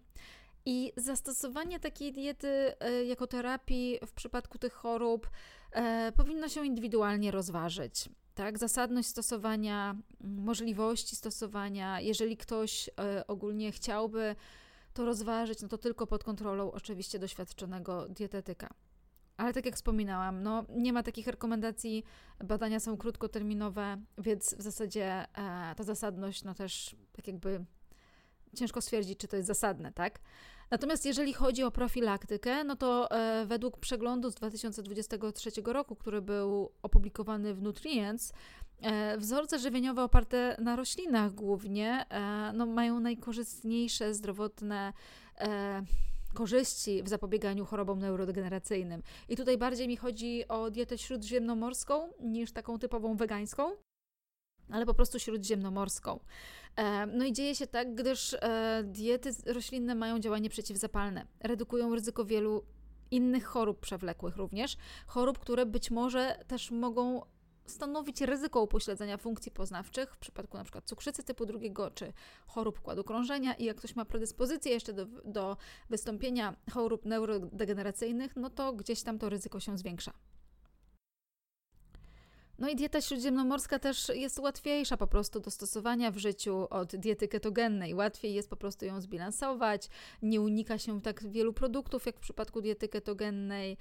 I 0.66 0.94
zastosowanie 0.98 1.80
takiej 1.80 2.14
diety 2.14 2.74
jako 3.08 3.28
terapii 3.28 4.00
w 4.08 4.14
przypadku 4.14 4.58
tych 4.58 4.74
chorób 4.74 5.30
powinno 6.18 6.50
się 6.50 6.66
indywidualnie 6.66 7.32
rozważyć 7.32 8.10
tak? 8.36 8.58
Zasadność 8.58 9.08
stosowania, 9.08 9.96
możliwości 10.22 11.16
stosowania. 11.16 12.02
Jeżeli 12.02 12.38
ktoś 12.38 12.90
e, 13.00 13.28
ogólnie 13.28 13.72
chciałby 13.72 14.36
to 14.94 15.06
rozważyć, 15.06 15.62
no 15.62 15.68
to 15.68 15.78
tylko 15.78 16.08
pod 16.08 16.24
kontrolą 16.24 16.72
oczywiście 16.72 17.20
doświadczonego 17.20 18.10
dietetyka. 18.10 18.70
Ale 19.38 19.54
tak 19.54 19.66
jak 19.66 19.76
wspominałam, 19.76 20.44
no 20.44 20.66
nie 20.70 20.94
ma 20.94 21.04
takich 21.04 21.28
rekomendacji, 21.28 22.04
badania 22.44 22.80
są 22.80 22.98
krótkoterminowe, 22.98 23.98
więc 24.18 24.56
w 24.56 24.62
zasadzie 24.62 25.06
e, 25.06 25.26
ta 25.76 25.84
zasadność, 25.84 26.44
no 26.44 26.54
też 26.54 26.96
tak 27.12 27.28
jakby 27.28 27.66
ciężko 28.56 28.82
stwierdzić, 28.82 29.20
czy 29.20 29.28
to 29.28 29.36
jest 29.36 29.48
zasadne, 29.48 29.92
tak? 29.92 30.20
Natomiast 30.74 31.06
jeżeli 31.06 31.34
chodzi 31.34 31.64
o 31.64 31.72
profilaktykę, 31.72 32.64
no 32.64 32.76
to 32.76 33.12
e, 33.12 33.46
według 33.46 33.78
przeglądu 33.78 34.32
z 34.32 34.36
2023 34.36 35.52
roku, 35.66 35.96
który 35.96 36.22
był 36.22 36.72
opublikowany 36.82 37.54
w 37.54 37.62
Nutrients, 37.62 38.34
e, 38.82 39.18
wzorce 39.18 39.60
żywieniowe 39.60 40.04
oparte 40.04 40.56
na 40.60 40.76
roślinach 40.76 41.34
głównie 41.34 42.06
e, 42.10 42.52
no, 42.54 42.66
mają 42.66 43.00
najkorzystniejsze 43.00 44.14
zdrowotne 44.14 44.94
korzyści 46.34 47.04
w 47.04 47.10
zapobieganiu 47.10 47.66
chorobom 47.66 48.00
neurodegeneracyjnym. 48.00 49.04
I 49.30 49.36
tutaj 49.36 49.58
bardziej 49.58 49.88
mi 49.88 49.98
chodzi 49.98 50.48
o 50.48 50.72
dietę 50.72 50.98
śródziemnomorską 50.98 52.10
niż 52.20 52.52
taką 52.52 52.80
typową 52.80 53.16
wegańską 53.16 53.72
ale 54.74 54.86
po 54.86 54.94
prostu 54.94 55.20
śródziemnomorską. 55.20 56.20
E, 56.76 57.06
no 57.06 57.26
i 57.26 57.34
dzieje 57.34 57.56
się 57.56 57.68
tak, 57.68 57.96
gdyż 57.96 58.34
e, 58.34 58.84
diety 58.86 59.30
roślinne 59.46 59.96
mają 59.96 60.20
działanie 60.20 60.50
przeciwzapalne, 60.50 61.28
redukują 61.40 61.96
ryzyko 61.96 62.26
wielu 62.26 62.66
innych 63.12 63.46
chorób 63.46 63.80
przewlekłych 63.80 64.38
również, 64.38 64.78
chorób, 65.08 65.40
które 65.40 65.66
być 65.66 65.92
może 65.92 66.40
też 66.48 66.72
mogą 66.72 67.22
stanowić 67.66 68.22
ryzyko 68.22 68.62
upośledzenia 68.62 69.18
funkcji 69.18 69.52
poznawczych 69.52 70.16
w 70.16 70.18
przypadku 70.18 70.58
np. 70.58 70.82
cukrzycy 70.86 71.24
typu 71.24 71.46
drugiego 71.46 71.92
czy 71.92 72.14
chorób 72.48 72.80
układu 72.80 73.04
krążenia 73.04 73.54
i 73.54 73.66
jak 73.66 73.78
ktoś 73.78 73.96
ma 73.96 74.06
predyspozycję 74.06 74.72
jeszcze 74.72 74.94
do, 74.94 75.06
do 75.06 75.58
wystąpienia 75.90 76.56
chorób 76.72 77.06
neurodegeneracyjnych, 77.06 78.36
no 78.36 78.50
to 78.50 78.74
gdzieś 78.74 79.04
tam 79.04 79.20
to 79.20 79.30
ryzyko 79.30 79.60
się 79.60 79.78
zwiększa. 79.78 80.14
No 82.60 82.70
i 82.70 82.76
dieta 82.76 83.02
śródziemnomorska 83.02 83.80
też 83.80 84.10
jest 84.10 84.40
łatwiejsza 84.40 84.98
po 84.98 85.08
prostu 85.08 85.40
do 85.40 85.52
stosowania 85.52 86.12
w 86.12 86.18
życiu 86.18 86.68
od 86.70 86.96
diety 86.96 87.28
ketogennej. 87.28 87.94
Łatwiej 87.94 88.34
jest 88.34 88.50
po 88.50 88.56
prostu 88.56 88.86
ją 88.86 89.02
zbilansować, 89.02 89.90
nie 90.22 90.42
unika 90.42 90.78
się 90.78 91.02
tak 91.02 91.28
wielu 91.28 91.54
produktów 91.54 92.06
jak 92.06 92.18
w 92.18 92.20
przypadku 92.20 92.62
diety 92.62 92.88
ketogennej. 92.88 93.78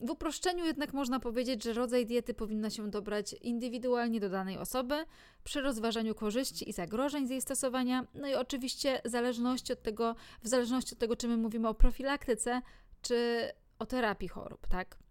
W 0.00 0.10
uproszczeniu 0.10 0.64
jednak 0.64 0.92
można 0.92 1.20
powiedzieć, 1.20 1.62
że 1.62 1.72
rodzaj 1.72 2.06
diety 2.06 2.34
powinna 2.34 2.70
się 2.70 2.90
dobrać 2.90 3.32
indywidualnie 3.32 4.20
do 4.20 4.28
danej 4.28 4.58
osoby 4.58 5.04
przy 5.44 5.60
rozważaniu 5.60 6.14
korzyści 6.14 6.70
i 6.70 6.72
zagrożeń 6.72 7.26
z 7.26 7.30
jej 7.30 7.40
stosowania. 7.40 8.06
No 8.14 8.28
i 8.28 8.34
oczywiście 8.34 9.00
w 9.04 9.08
zależności 9.08 9.72
od 9.72 9.82
tego, 9.82 10.16
w 10.42 10.48
zależności 10.48 10.94
od 10.94 10.98
tego, 10.98 11.16
czy 11.16 11.28
my 11.28 11.36
mówimy 11.36 11.68
o 11.68 11.74
profilaktyce, 11.74 12.62
czy 13.02 13.50
o 13.78 13.86
terapii 13.86 14.28
chorób, 14.28 14.66
tak? 14.66 15.03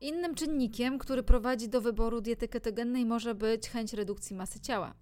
Innym 0.00 0.34
czynnikiem, 0.34 0.98
który 0.98 1.22
prowadzi 1.22 1.68
do 1.68 1.80
wyboru 1.80 2.20
diety 2.20 2.48
ketogennej 2.48 3.06
może 3.06 3.34
być 3.34 3.68
chęć 3.68 3.92
redukcji 3.92 4.36
masy 4.36 4.60
ciała. 4.60 4.94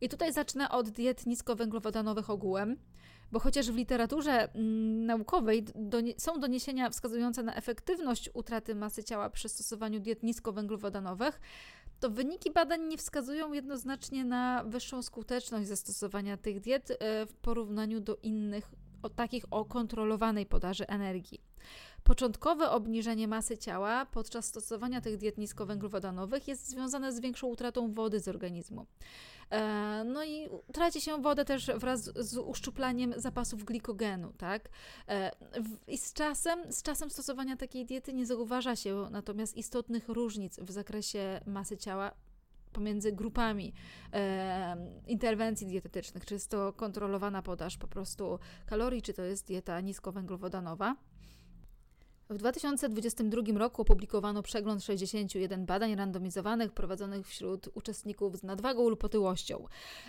I 0.00 0.08
tutaj 0.08 0.32
zacznę 0.32 0.70
od 0.70 0.90
diet 0.90 1.26
niskowęglowodanowych 1.26 2.30
ogółem, 2.30 2.76
bo 3.32 3.40
chociaż 3.40 3.70
w 3.70 3.76
literaturze 3.76 4.54
mm, 4.54 5.06
naukowej 5.06 5.64
są 6.18 6.40
doniesienia 6.40 6.90
wskazujące 6.90 7.42
na 7.42 7.54
efektywność 7.54 8.30
utraty 8.34 8.74
masy 8.74 9.04
ciała 9.04 9.30
przy 9.30 9.48
stosowaniu 9.48 10.00
diet 10.00 10.22
niskowęglowodanowych, 10.22 11.40
to 12.00 12.10
wyniki 12.10 12.50
badań 12.50 12.82
nie 12.88 12.96
wskazują 12.96 13.52
jednoznacznie 13.52 14.24
na 14.24 14.64
wyższą 14.64 15.02
skuteczność 15.02 15.68
zastosowania 15.68 16.36
tych 16.36 16.60
diet 16.60 16.90
e, 16.90 17.26
w 17.26 17.34
porównaniu 17.34 18.00
do 18.00 18.16
innych, 18.16 18.70
o 19.02 19.08
takich 19.08 19.44
o 19.50 19.64
kontrolowanej 19.64 20.46
podaży 20.46 20.86
energii. 20.86 21.53
Początkowe 22.04 22.70
obniżenie 22.70 23.28
masy 23.28 23.58
ciała 23.58 24.06
podczas 24.06 24.46
stosowania 24.46 25.00
tych 25.00 25.16
diet 25.16 25.38
niskowęglowodanowych 25.38 26.48
jest 26.48 26.68
związane 26.68 27.12
z 27.12 27.20
większą 27.20 27.46
utratą 27.46 27.92
wody 27.92 28.20
z 28.20 28.28
organizmu. 28.28 28.86
E, 29.50 30.04
no 30.04 30.24
i 30.24 30.48
traci 30.72 31.00
się 31.00 31.22
wodę 31.22 31.44
też 31.44 31.66
wraz 31.66 32.04
z 32.04 32.36
uszczuplaniem 32.38 33.14
zapasów 33.16 33.64
glikogenu, 33.64 34.32
tak? 34.38 34.68
E, 35.08 35.30
I 35.86 35.98
z 35.98 36.12
czasem, 36.12 36.72
z 36.72 36.82
czasem 36.82 37.10
stosowania 37.10 37.56
takiej 37.56 37.86
diety 37.86 38.12
nie 38.12 38.26
zauważa 38.26 38.76
się 38.76 39.08
natomiast 39.10 39.56
istotnych 39.56 40.08
różnic 40.08 40.60
w 40.60 40.70
zakresie 40.70 41.40
masy 41.46 41.76
ciała 41.76 42.12
pomiędzy 42.72 43.12
grupami 43.12 43.72
e, 44.12 44.76
interwencji 45.06 45.66
dietetycznych, 45.66 46.24
czy 46.24 46.34
jest 46.34 46.50
to 46.50 46.72
kontrolowana 46.72 47.42
podaż 47.42 47.76
po 47.76 47.88
prostu 47.88 48.38
kalorii, 48.66 49.02
czy 49.02 49.14
to 49.14 49.22
jest 49.22 49.46
dieta 49.46 49.80
niskowęglowodanowa. 49.80 50.96
W 52.30 52.36
2022 52.36 53.58
roku 53.58 53.82
opublikowano 53.82 54.42
przegląd 54.42 54.84
61 54.84 55.66
badań 55.66 55.96
randomizowanych 55.96 56.72
prowadzonych 56.72 57.28
wśród 57.28 57.68
uczestników 57.74 58.36
z 58.36 58.42
nadwagą 58.42 58.88
lub 58.88 59.04
otyłością. 59.04 59.66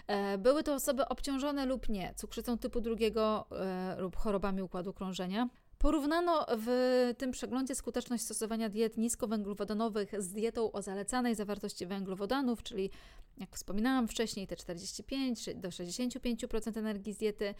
E, 0.07 0.38
były 0.38 0.63
to 0.63 0.74
osoby 0.74 1.07
obciążone 1.07 1.65
lub 1.65 1.89
nie 1.89 2.13
cukrzycą 2.15 2.57
typu 2.57 2.81
drugiego 2.81 3.45
e, 3.51 3.95
lub 4.00 4.15
chorobami 4.15 4.62
układu 4.62 4.93
krążenia. 4.93 5.50
Porównano 5.77 6.45
w 6.57 6.69
tym 7.17 7.31
przeglądzie 7.31 7.75
skuteczność 7.75 8.24
stosowania 8.24 8.69
diet 8.69 8.98
niskowęglowodanowych 8.98 10.22
z 10.22 10.29
dietą 10.31 10.72
o 10.72 10.81
zalecanej 10.81 11.36
zawartości 11.36 11.86
węglowodanów, 11.86 12.63
czyli 12.63 12.89
jak 13.38 13.55
wspominałam 13.55 14.07
wcześniej, 14.07 14.48
te 14.48 14.55
45 14.55 15.50
do 15.55 15.69
65% 15.69 16.77
energii 16.77 17.13
z 17.13 17.17
diety. 17.17 17.55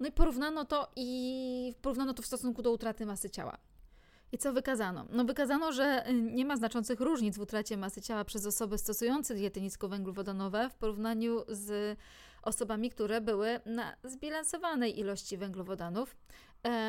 No 0.00 0.08
i 0.08 0.12
porównano 0.12 0.64
to 0.64 0.90
i 0.96 1.74
porównano 1.82 2.14
to 2.14 2.22
w 2.22 2.26
stosunku 2.26 2.62
do 2.62 2.72
utraty 2.72 3.06
masy 3.06 3.30
ciała. 3.30 3.58
I 4.32 4.38
co 4.38 4.52
wykazano? 4.52 5.06
No 5.10 5.24
wykazano, 5.24 5.72
że 5.72 6.04
nie 6.12 6.44
ma 6.44 6.56
znaczących 6.56 7.00
różnic 7.00 7.36
w 7.36 7.40
utracie 7.40 7.76
masy 7.76 8.02
ciała 8.02 8.24
przez 8.24 8.46
osoby 8.46 8.78
stosujące 8.78 9.34
diety 9.34 9.60
niskowęglowodanowe 9.60 10.70
w 10.70 10.74
porównaniu 10.74 11.44
z 11.48 11.98
osobami, 12.42 12.90
które 12.90 13.20
były 13.20 13.60
na 13.66 13.96
zbilansowanej 14.04 14.98
ilości 14.98 15.36
węglowodanów. 15.36 16.16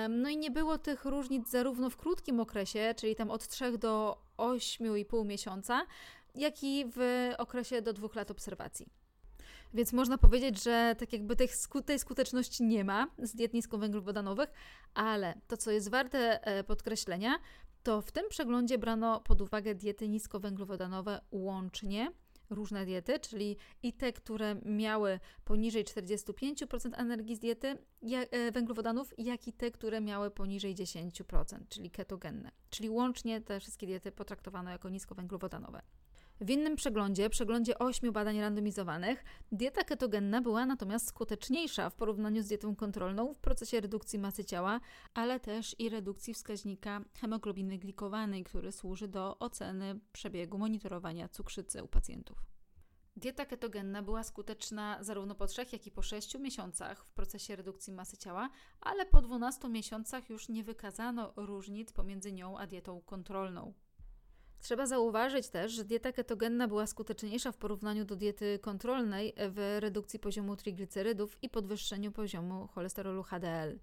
No 0.10 0.30
i 0.30 0.38
nie 0.38 0.52
było 0.52 0.78
tych 0.78 1.06
różnic 1.06 1.50
zarówno 1.50 1.90
w 1.90 1.98
krótkim 1.98 2.40
okresie, 2.40 2.94
czyli 2.98 3.16
tam 3.16 3.32
od 3.32 3.48
3 3.48 3.78
do 3.78 4.18
8,5 4.38 5.26
miesiąca, 5.26 5.86
jak 6.36 6.64
i 6.64 6.86
w 6.96 7.32
okresie 7.38 7.82
do 7.82 7.94
2 7.94 8.08
lat 8.16 8.32
obserwacji. 8.32 8.88
Więc 9.75 9.94
można 9.94 10.17
powiedzieć, 10.17 10.63
że 10.63 10.96
tak 11.00 11.13
jakby 11.13 11.36
tej, 11.36 11.50
tej 11.86 12.00
skuteczności 12.00 12.63
nie 12.63 12.84
ma 12.84 13.08
z 13.17 13.36
diet 13.36 13.53
niskowęglowodanowych, 13.53 14.50
ale 14.94 15.41
to, 15.48 15.58
co 15.58 15.72
jest 15.72 15.89
warte 15.89 16.48
e, 16.48 16.63
podkreślenia, 16.63 17.39
to 17.84 18.01
w 18.01 18.12
tym 18.12 18.29
przeglądzie 18.29 18.77
brano 18.77 19.20
pod 19.20 19.41
uwagę 19.41 19.75
diety 19.75 20.08
niskowęglowodanowe 20.08 21.22
łącznie 21.32 22.12
różne 22.50 22.86
diety, 22.86 23.20
czyli 23.20 23.58
i 23.84 23.94
te, 23.94 24.13
które 24.13 24.55
miały 24.65 25.20
poniżej 25.46 25.86
45% 25.86 26.89
energii 26.94 27.36
z 27.36 27.39
diety 27.39 27.77
e, 28.32 28.51
węglowodanów, 28.51 29.13
jak 29.17 29.48
i 29.48 29.53
te, 29.53 29.72
które 29.72 30.01
miały 30.01 30.32
poniżej 30.32 30.75
10%, 30.75 31.58
czyli 31.70 31.91
ketogenne. 31.91 32.51
Czyli 32.70 32.89
łącznie 32.89 33.41
te 33.41 33.60
wszystkie 33.60 33.88
diety 33.88 34.12
potraktowano 34.12 34.72
jako 34.72 34.89
niskowęglowodanowe. 34.89 35.82
W 36.42 36.50
innym 36.50 36.75
przeglądzie, 36.75 37.30
przeglądzie 37.30 37.80
8 37.80 38.12
badań 38.12 38.39
randomizowanych, 38.39 39.24
dieta 39.51 39.84
ketogenna 39.84 40.42
była 40.42 40.65
natomiast 40.65 41.08
skuteczniejsza 41.08 41.89
w 41.89 41.96
porównaniu 41.96 42.44
z 42.44 42.48
dietą 42.48 42.75
kontrolną 42.75 43.34
w 43.34 43.39
procesie 43.39 43.82
redukcji 43.82 44.20
masy 44.20 44.46
ciała, 44.46 44.80
ale 45.13 45.39
też 45.39 45.75
i 45.80 45.89
redukcji 45.89 46.34
wskaźnika 46.34 47.01
hemoglobiny 47.20 47.77
glikowanej, 47.77 48.44
który 48.44 48.72
służy 48.72 49.08
do 49.08 49.39
oceny 49.39 50.00
przebiegu 50.12 50.58
monitorowania 50.58 51.30
cukrzycy 51.30 51.84
u 51.84 51.88
pacjentów. 51.88 52.38
Dieta 53.15 53.46
ketogenna 53.46 54.01
była 54.01 54.24
skuteczna 54.24 54.98
zarówno 55.01 55.36
po 55.36 55.48
3, 55.48 55.65
jak 55.72 55.88
i 55.88 55.92
po 55.92 56.01
6 56.01 56.39
miesiącach 56.39 57.06
w 57.06 57.12
procesie 57.12 57.56
redukcji 57.56 57.94
masy 57.94 58.18
ciała, 58.18 58.50
ale 58.82 59.06
po 59.06 59.22
12 59.22 59.70
miesiącach 59.70 60.30
już 60.30 60.50
nie 60.50 60.63
wykazano 60.63 61.34
różnic 61.36 61.92
pomiędzy 61.92 62.32
nią 62.32 62.58
a 62.58 62.68
dietą 62.68 63.01
kontrolną. 63.01 63.74
Trzeba 64.65 64.86
zauważyć 64.86 65.50
też, 65.50 65.72
że 65.72 65.86
dieta 65.86 66.12
ketogenna 66.12 66.67
była 66.67 66.88
skuteczniejsza 66.88 67.51
w 67.51 67.57
porównaniu 67.57 68.05
do 68.05 68.15
diety 68.15 68.60
kontrolnej 68.62 69.34
w 69.38 69.77
redukcji 69.79 70.19
poziomu 70.19 70.55
triglicerydów 70.55 71.38
i 71.41 71.50
podwyższeniu 71.50 72.12
poziomu 72.12 72.67
cholesterolu 72.67 73.24
HDL. 73.24 73.79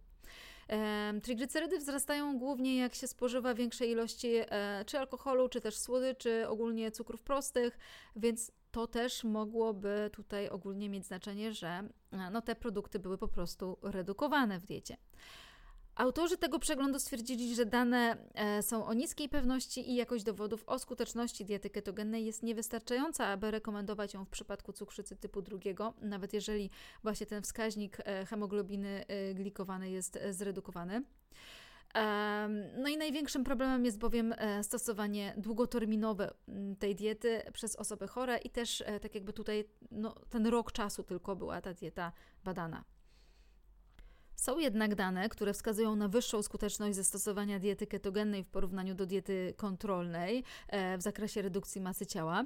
Triglicerydy 1.22 1.78
wzrastają 1.78 2.38
głównie 2.38 2.78
jak 2.78 2.94
się 2.94 3.06
spożywa 3.08 3.54
większej 3.54 3.90
ilości 3.90 4.28
e, 4.36 4.84
czy 4.86 4.98
alkoholu, 4.98 5.48
czy 5.48 5.60
też 5.60 5.76
słodyczy, 5.76 6.48
ogólnie 6.48 6.90
cukrów 6.90 7.22
prostych, 7.22 7.78
więc 8.16 8.52
to 8.70 8.86
też 8.86 9.24
mogłoby 9.24 10.10
tutaj 10.12 10.48
ogólnie 10.48 10.88
mieć 10.88 11.06
znaczenie, 11.06 11.52
że 11.52 11.68
e, 12.12 12.30
no, 12.30 12.42
te 12.42 12.54
produkty 12.54 12.98
były 12.98 13.18
po 13.18 13.28
prostu 13.28 13.78
redukowane 13.82 14.58
w 14.60 14.64
diecie. 14.64 14.96
Autorzy 15.94 16.37
tego 16.37 16.58
przeglądu 16.58 16.99
stwierdzili, 16.99 17.54
że 17.54 17.66
dane 17.66 18.16
e, 18.34 18.62
są 18.62 18.87
o 18.87 18.94
niskiej 18.94 19.28
pewności 19.28 19.90
i 19.90 19.94
jakość 19.94 20.25
dowodów 20.25 20.64
o 20.66 20.78
skuteczności 20.78 21.44
diety 21.44 21.70
ketogennej 21.70 22.26
jest 22.26 22.42
niewystarczająca, 22.42 23.26
aby 23.26 23.50
rekomendować 23.50 24.14
ją 24.14 24.25
w 24.25 24.28
przypadku 24.28 24.72
cukrzycy 24.72 25.16
typu 25.16 25.42
drugiego, 25.42 25.94
nawet 26.00 26.32
jeżeli 26.32 26.70
właśnie 27.02 27.26
ten 27.26 27.42
wskaźnik 27.42 27.99
e, 28.00 28.26
hemoglobiny 28.26 29.04
e, 29.08 29.34
glikowanej 29.34 29.92
jest 29.92 30.19
zredukowany. 30.30 31.02
No 32.78 32.88
i 32.88 32.97
największym 32.97 33.45
problemem 33.45 33.84
jest 33.84 33.99
bowiem 33.99 34.34
stosowanie 34.62 35.34
długoterminowe 35.36 36.34
tej 36.78 36.95
diety 36.95 37.43
przez 37.52 37.76
osoby 37.76 38.08
chore 38.08 38.38
i 38.38 38.50
też 38.50 38.84
tak 39.02 39.14
jakby 39.14 39.32
tutaj 39.32 39.64
no, 39.90 40.14
ten 40.30 40.47
rok 40.47 40.73
czasu 40.73 41.02
tylko 41.02 41.36
była 41.36 41.60
ta 41.60 41.75
dieta 41.75 42.12
badana. 42.45 42.84
Są 44.36 44.58
jednak 44.58 44.95
dane, 44.95 45.28
które 45.28 45.52
wskazują 45.52 45.97
na 45.97 46.08
wyższą 46.08 46.42
skuteczność 46.42 46.97
zastosowania 46.97 47.58
diety 47.58 47.86
ketogennej 47.86 48.45
w 48.45 48.49
porównaniu 48.49 48.95
do 48.95 49.06
diety 49.06 49.54
kontrolnej 49.56 50.45
e, 50.68 50.99
w 50.99 51.02
zakresie 51.02 51.42
redukcji 51.42 51.80
masy 51.80 52.06
ciała. 52.06 52.45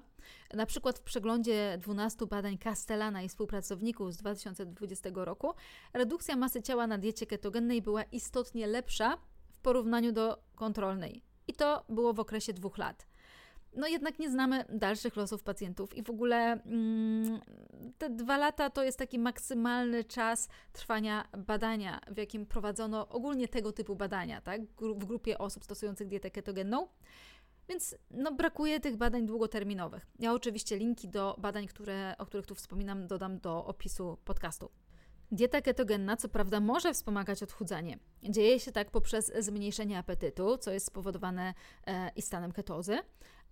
Na 0.54 0.66
przykład 0.66 0.98
w 0.98 1.02
przeglądzie 1.02 1.78
12 1.80 2.26
badań 2.26 2.58
Castellana 2.58 3.22
i 3.22 3.28
współpracowników 3.28 4.12
z 4.12 4.16
2020 4.16 5.10
roku 5.14 5.54
redukcja 5.92 6.36
masy 6.36 6.62
ciała 6.62 6.86
na 6.86 6.98
diecie 6.98 7.26
ketogennej 7.26 7.82
była 7.82 8.02
istotnie 8.02 8.66
lepsza 8.66 9.18
w 9.48 9.58
porównaniu 9.58 10.12
do 10.12 10.42
kontrolnej. 10.54 11.22
I 11.48 11.54
to 11.54 11.84
było 11.88 12.14
w 12.14 12.20
okresie 12.20 12.52
dwóch 12.52 12.78
lat 12.78 13.05
no 13.76 13.86
jednak 13.86 14.18
nie 14.18 14.30
znamy 14.30 14.64
dalszych 14.68 15.16
losów 15.16 15.42
pacjentów 15.42 15.96
i 15.96 16.02
w 16.02 16.10
ogóle 16.10 16.36
mm, 16.36 17.40
te 17.98 18.10
dwa 18.10 18.36
lata 18.38 18.70
to 18.70 18.82
jest 18.82 18.98
taki 18.98 19.18
maksymalny 19.18 20.04
czas 20.04 20.48
trwania 20.72 21.28
badania, 21.38 22.00
w 22.10 22.16
jakim 22.16 22.46
prowadzono 22.46 23.08
ogólnie 23.08 23.48
tego 23.48 23.72
typu 23.72 23.96
badania, 23.96 24.40
tak, 24.40 24.60
w 24.80 25.04
grupie 25.04 25.38
osób 25.38 25.64
stosujących 25.64 26.08
dietę 26.08 26.30
ketogenną. 26.30 26.88
Więc 27.68 27.96
no, 28.10 28.32
brakuje 28.32 28.80
tych 28.80 28.96
badań 28.96 29.26
długoterminowych. 29.26 30.06
Ja 30.18 30.32
oczywiście 30.32 30.76
linki 30.76 31.08
do 31.08 31.36
badań, 31.38 31.66
które, 31.66 32.14
o 32.18 32.26
których 32.26 32.46
tu 32.46 32.54
wspominam, 32.54 33.06
dodam 33.06 33.38
do 33.38 33.64
opisu 33.64 34.18
podcastu. 34.24 34.70
Dieta 35.32 35.60
ketogenna, 35.60 36.16
co 36.16 36.28
prawda, 36.28 36.60
może 36.60 36.94
wspomagać 36.94 37.42
odchudzanie. 37.42 37.98
Dzieje 38.22 38.60
się 38.60 38.72
tak 38.72 38.90
poprzez 38.90 39.32
zmniejszenie 39.38 39.98
apetytu, 39.98 40.58
co 40.58 40.70
jest 40.70 40.86
spowodowane 40.86 41.54
e, 41.86 42.10
i 42.16 42.22
stanem 42.22 42.52
ketozy, 42.52 42.98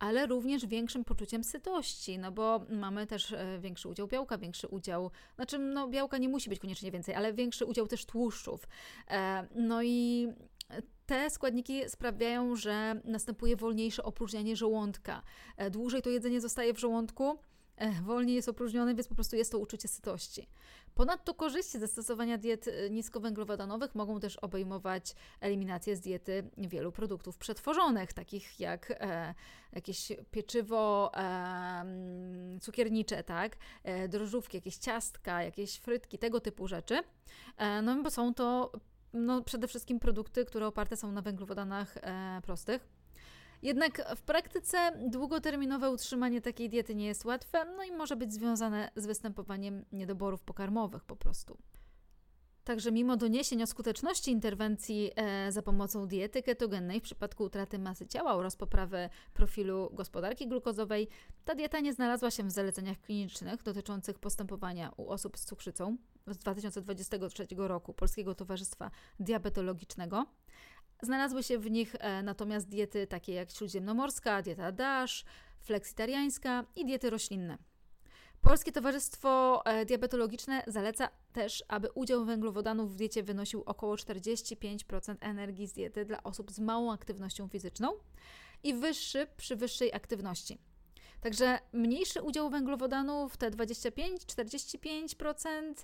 ale 0.04 0.26
również 0.26 0.66
większym 0.66 1.04
poczuciem 1.04 1.44
sytości, 1.44 2.18
no 2.18 2.32
bo 2.32 2.60
mamy 2.70 3.06
też 3.06 3.32
e, 3.32 3.58
większy 3.60 3.88
udział 3.88 4.08
białka, 4.08 4.38
większy 4.38 4.68
udział, 4.68 5.10
znaczy 5.36 5.58
no 5.58 5.88
białka 5.88 6.18
nie 6.18 6.28
musi 6.28 6.50
być 6.50 6.58
koniecznie 6.58 6.90
więcej, 6.90 7.14
ale 7.14 7.32
większy 7.32 7.64
udział 7.64 7.86
też 7.86 8.04
tłuszczów. 8.06 8.68
E, 9.10 9.48
no 9.54 9.82
i 9.82 10.28
te 11.06 11.30
składniki 11.30 11.88
sprawiają, 11.88 12.56
że 12.56 13.00
następuje 13.04 13.56
wolniejsze 13.56 14.02
opróżnianie 14.02 14.56
żołądka. 14.56 15.22
E, 15.56 15.70
dłużej 15.70 16.02
to 16.02 16.10
jedzenie 16.10 16.40
zostaje 16.40 16.74
w 16.74 16.78
żołądku, 16.78 17.38
wolniej 18.02 18.36
jest 18.36 18.48
opróżniony, 18.48 18.94
więc 18.94 19.08
po 19.08 19.14
prostu 19.14 19.36
jest 19.36 19.52
to 19.52 19.58
uczucie 19.58 19.88
sytości. 19.88 20.48
Ponadto 20.94 21.34
korzyści 21.34 21.78
ze 21.78 21.88
stosowania 21.88 22.38
diet 22.38 22.66
niskowęglowodanowych 22.90 23.94
mogą 23.94 24.20
też 24.20 24.36
obejmować 24.36 25.14
eliminację 25.40 25.96
z 25.96 26.00
diety 26.00 26.50
wielu 26.58 26.92
produktów 26.92 27.38
przetworzonych, 27.38 28.12
takich 28.12 28.60
jak 28.60 28.90
e, 28.90 29.34
jakieś 29.72 30.12
pieczywo 30.30 31.10
e, 31.14 31.84
cukiernicze, 32.60 33.24
tak? 33.24 33.56
E, 33.82 34.08
drożdżówki, 34.08 34.56
jakieś 34.56 34.76
ciastka, 34.76 35.42
jakieś 35.42 35.76
frytki, 35.76 36.18
tego 36.18 36.40
typu 36.40 36.68
rzeczy. 36.68 37.00
E, 37.56 37.82
no 37.82 38.02
bo 38.02 38.10
są 38.10 38.34
to 38.34 38.72
no, 39.12 39.42
przede 39.42 39.68
wszystkim 39.68 40.00
produkty, 40.00 40.44
które 40.44 40.66
oparte 40.66 40.96
są 40.96 41.12
na 41.12 41.22
węglowodanach 41.22 41.96
e, 41.96 42.40
prostych. 42.42 42.88
Jednak 43.64 44.16
w 44.16 44.22
praktyce 44.22 44.92
długoterminowe 45.08 45.90
utrzymanie 45.90 46.40
takiej 46.40 46.68
diety 46.68 46.94
nie 46.94 47.06
jest 47.06 47.24
łatwe, 47.24 47.64
no 47.76 47.84
i 47.84 47.92
może 47.92 48.16
być 48.16 48.32
związane 48.32 48.90
z 48.96 49.06
występowaniem 49.06 49.84
niedoborów 49.92 50.42
pokarmowych 50.42 51.04
po 51.04 51.16
prostu. 51.16 51.58
Także 52.64 52.92
mimo 52.92 53.16
doniesień 53.16 53.62
o 53.62 53.66
skuteczności 53.66 54.30
interwencji 54.30 55.10
e, 55.16 55.52
za 55.52 55.62
pomocą 55.62 56.06
diety 56.06 56.42
ketogennej 56.42 57.00
w 57.00 57.02
przypadku 57.02 57.44
utraty 57.44 57.78
masy 57.78 58.06
ciała 58.06 58.34
oraz 58.34 58.56
poprawy 58.56 59.08
profilu 59.34 59.90
gospodarki 59.92 60.48
glukozowej, 60.48 61.08
ta 61.44 61.54
dieta 61.54 61.80
nie 61.80 61.92
znalazła 61.92 62.30
się 62.30 62.42
w 62.42 62.50
zaleceniach 62.50 63.00
klinicznych 63.00 63.62
dotyczących 63.62 64.18
postępowania 64.18 64.92
u 64.96 65.08
osób 65.08 65.38
z 65.38 65.44
cukrzycą 65.44 65.96
z 66.26 66.38
2023 66.38 67.46
roku 67.56 67.94
Polskiego 67.94 68.34
Towarzystwa 68.34 68.90
Diabetologicznego. 69.20 70.26
Znalazły 71.04 71.42
się 71.42 71.58
w 71.58 71.70
nich 71.70 71.96
e, 71.98 72.22
natomiast 72.22 72.68
diety 72.68 73.06
takie 73.06 73.32
jak 73.32 73.50
śródziemnomorska, 73.50 74.42
dieta 74.42 74.72
DASH, 74.72 75.24
fleksitariańska 75.60 76.64
i 76.76 76.86
diety 76.86 77.10
roślinne. 77.10 77.58
Polskie 78.40 78.72
Towarzystwo 78.72 79.62
e, 79.66 79.84
Diabetologiczne 79.84 80.62
zaleca 80.66 81.08
też, 81.32 81.64
aby 81.68 81.88
udział 81.94 82.24
węglowodanów 82.24 82.92
w 82.92 82.96
diecie 82.96 83.22
wynosił 83.22 83.62
około 83.66 83.96
45% 83.96 85.16
energii 85.20 85.66
z 85.66 85.72
diety 85.72 86.04
dla 86.04 86.22
osób 86.22 86.50
z 86.50 86.58
małą 86.58 86.92
aktywnością 86.92 87.48
fizyczną 87.48 87.92
i 88.62 88.74
wyższy 88.74 89.26
przy 89.36 89.56
wyższej 89.56 89.94
aktywności. 89.94 90.58
Także 91.20 91.58
mniejszy 91.72 92.22
udział 92.22 92.50
węglowodanów, 92.50 93.36
te 93.36 93.50
25-45%, 93.50 95.74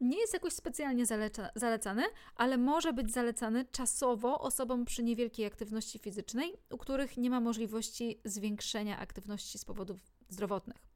nie 0.00 0.20
jest 0.20 0.34
jakoś 0.34 0.52
specjalnie 0.52 1.06
zaleca, 1.06 1.50
zalecany, 1.54 2.02
ale 2.36 2.58
może 2.58 2.92
być 2.92 3.12
zalecany 3.12 3.64
czasowo 3.64 4.40
osobom 4.40 4.84
przy 4.84 5.02
niewielkiej 5.02 5.46
aktywności 5.46 5.98
fizycznej, 5.98 6.56
u 6.70 6.78
których 6.78 7.16
nie 7.16 7.30
ma 7.30 7.40
możliwości 7.40 8.20
zwiększenia 8.24 8.98
aktywności 8.98 9.58
z 9.58 9.64
powodów 9.64 10.00
zdrowotnych. 10.28 10.90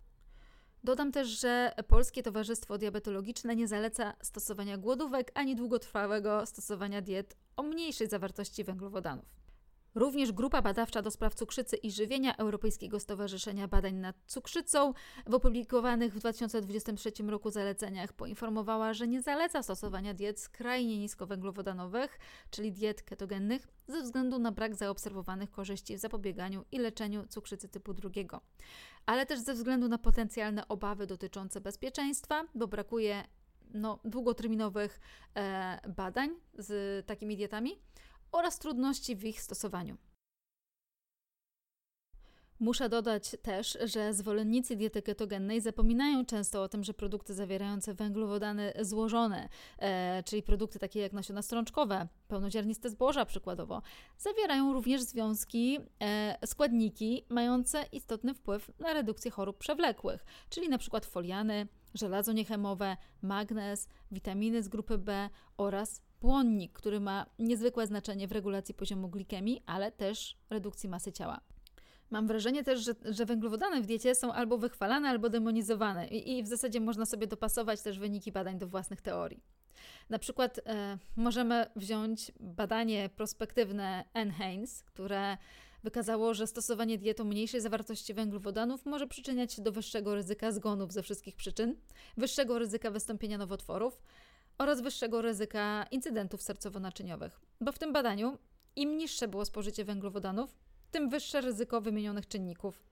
Dodam 0.85 1.13
też, 1.13 1.29
że 1.29 1.73
Polskie 1.89 2.23
Towarzystwo 2.23 2.79
Diabetologiczne 2.79 3.57
nie 3.57 3.69
zaleca 3.69 4.15
stosowania 4.23 4.79
głodówek 4.79 5.31
ani 5.35 5.57
długotrwałego 5.57 6.47
stosowania 6.47 7.03
diet 7.03 7.37
o 7.57 7.63
mniejszej 7.63 8.09
zawartości 8.09 8.65
węglowodanów. 8.65 9.44
Również 9.95 10.33
grupa 10.33 10.63
badawcza 10.63 11.03
do 11.03 11.11
spraw 11.11 11.35
cukrzycy 11.35 11.77
i 11.77 11.91
żywienia 11.91 12.37
Europejskiego 12.37 13.01
Stowarzyszenia 13.01 13.69
Badań 13.69 13.95
nad 13.95 14.17
Cukrzycą 14.27 14.95
w 15.27 15.35
opublikowanych 15.35 16.15
w 16.15 16.19
2023 16.19 17.11
roku 17.23 17.51
zaleceniach 17.51 18.13
poinformowała, 18.13 18.95
że 18.95 19.09
nie 19.09 19.23
zaleca 19.23 19.63
stosowania 19.63 20.15
diet 20.15 20.41
skrajnie 20.41 20.99
niskowęglowodanowych, 20.99 22.19
czyli 22.51 22.73
diet 22.73 23.03
ketogennych, 23.03 23.69
ze 23.89 24.03
względu 24.03 24.39
na 24.39 24.53
brak 24.53 24.75
zaobserwowanych 24.75 25.51
korzyści 25.51 25.97
w 25.97 26.01
zapobieganiu 26.01 26.65
i 26.73 26.79
leczeniu 26.79 27.27
cukrzycy 27.27 27.69
typu 27.69 27.95
drugiego, 27.95 28.41
ale 29.07 29.27
też 29.27 29.41
ze 29.41 29.55
względu 29.55 29.89
na 29.89 29.99
potencjalne 29.99 30.69
obawy 30.69 31.07
dotyczące 31.07 31.61
bezpieczeństwa, 31.61 32.45
bo 32.55 32.69
brakuje 32.69 33.25
no, 33.75 33.99
długoterminowych 34.05 35.01
e, 35.35 35.81
badań 35.89 36.31
z 36.59 37.07
takimi 37.07 37.37
dietami 37.37 37.79
oraz 38.35 38.59
trudności 38.59 39.17
w 39.17 39.25
ich 39.25 39.41
stosowaniu. 39.41 39.97
Muszę 42.61 42.89
dodać 42.89 43.37
też, 43.43 43.79
że 43.85 44.15
zwolennicy 44.15 44.77
diety 44.77 45.03
ketogennej 45.03 45.61
zapominają 45.61 46.25
często 46.25 46.63
o 46.63 46.69
tym, 46.69 46.85
że 46.85 46.95
produkty 46.95 47.35
zawierające 47.35 47.95
węglowodany 47.95 48.73
złożone, 48.81 49.49
e, 49.79 50.23
czyli 50.23 50.43
produkty 50.43 50.79
takie 50.79 51.01
jak 51.01 51.13
nasiona 51.13 51.43
strączkowe, 51.43 52.09
pełnoziarniste 52.29 52.91
zboża 52.91 53.25
przykładowo, 53.25 53.83
zawierają 54.19 54.73
również 54.73 55.03
związki, 55.03 55.79
e, 56.03 56.47
składniki 56.47 57.25
mające 57.29 57.85
istotny 57.93 58.35
wpływ 58.35 58.71
na 58.79 58.93
redukcję 58.93 59.31
chorób 59.31 59.59
przewlekłych, 59.59 60.25
czyli 60.51 60.67
np. 60.67 61.01
foliany, 61.01 61.69
żelazo 61.95 62.33
niechemowe, 62.33 62.97
magnez, 63.23 63.89
witaminy 64.11 64.63
z 64.63 64.69
grupy 64.69 64.99
B 64.99 65.31
oraz 65.57 66.03
błonnik, 66.25 66.73
który 66.73 67.01
ma 67.01 67.27
niezwykłe 67.39 67.87
znaczenie 67.87 68.29
w 68.29 68.33
regulacji 68.33 68.75
poziomu 68.75 69.09
glikemii, 69.09 69.63
ale 69.67 69.93
też 69.93 70.37
redukcji 70.51 70.89
masy 70.89 71.13
ciała. 71.13 71.41
Mam 72.11 72.27
wrażenie 72.27 72.65
też, 72.65 72.81
że, 72.81 72.95
że 73.05 73.27
węglowodany 73.27 73.83
w 73.83 73.87
diecie 73.87 74.15
są 74.15 74.33
albo 74.33 74.59
wychwalane, 74.59 75.09
albo 75.09 75.29
demonizowane 75.29 76.09
i, 76.09 76.39
i 76.39 76.43
w 76.43 76.47
zasadzie 76.47 76.81
można 76.81 77.07
sobie 77.07 77.27
dopasować 77.27 77.83
też 77.83 77.99
wyniki 77.99 78.33
badań 78.33 78.59
do 78.59 78.67
własnych 78.69 79.01
teorii. 79.01 79.41
Na 80.11 80.19
przykład 80.19 80.61
e, 80.67 80.99
możemy 81.17 81.67
wziąć 81.77 82.33
badanie 82.41 83.11
prospektywne 83.17 84.05
Haynes, 84.39 84.83
które 84.83 85.37
wykazało, 85.83 86.35
że 86.35 86.47
stosowanie 86.47 86.99
diety 86.99 87.25
mniejszej 87.25 87.61
zawartości 87.61 88.15
węglowodanów 88.15 88.87
może 88.87 89.07
przyczyniać 89.07 89.53
się 89.53 89.63
do 89.63 89.73
wyższego 89.73 90.15
ryzyka 90.15 90.53
zgonów 90.53 90.93
ze 90.93 91.03
wszystkich 91.03 91.37
przyczyn, 91.37 91.77
wyższego 92.17 92.59
ryzyka 92.59 92.91
wystąpienia 92.91 93.39
nowotworów, 93.39 94.03
oraz 94.59 94.81
wyższego 94.81 95.23
ryzyka 95.23 95.87
incydentów 95.91 96.41
sercowo-naczyniowych. 96.41 97.41
Bo 97.61 97.73
w 97.73 97.79
tym 97.79 97.93
badaniu 97.93 98.39
im 98.77 98.97
niższe 98.97 99.29
było 99.29 99.45
spożycie 99.45 99.85
węglowodanów, 99.85 100.57
tym 100.91 101.09
wyższe 101.09 101.41
ryzyko 101.41 101.81
wymienionych 101.81 102.29
czynników. 102.29 102.83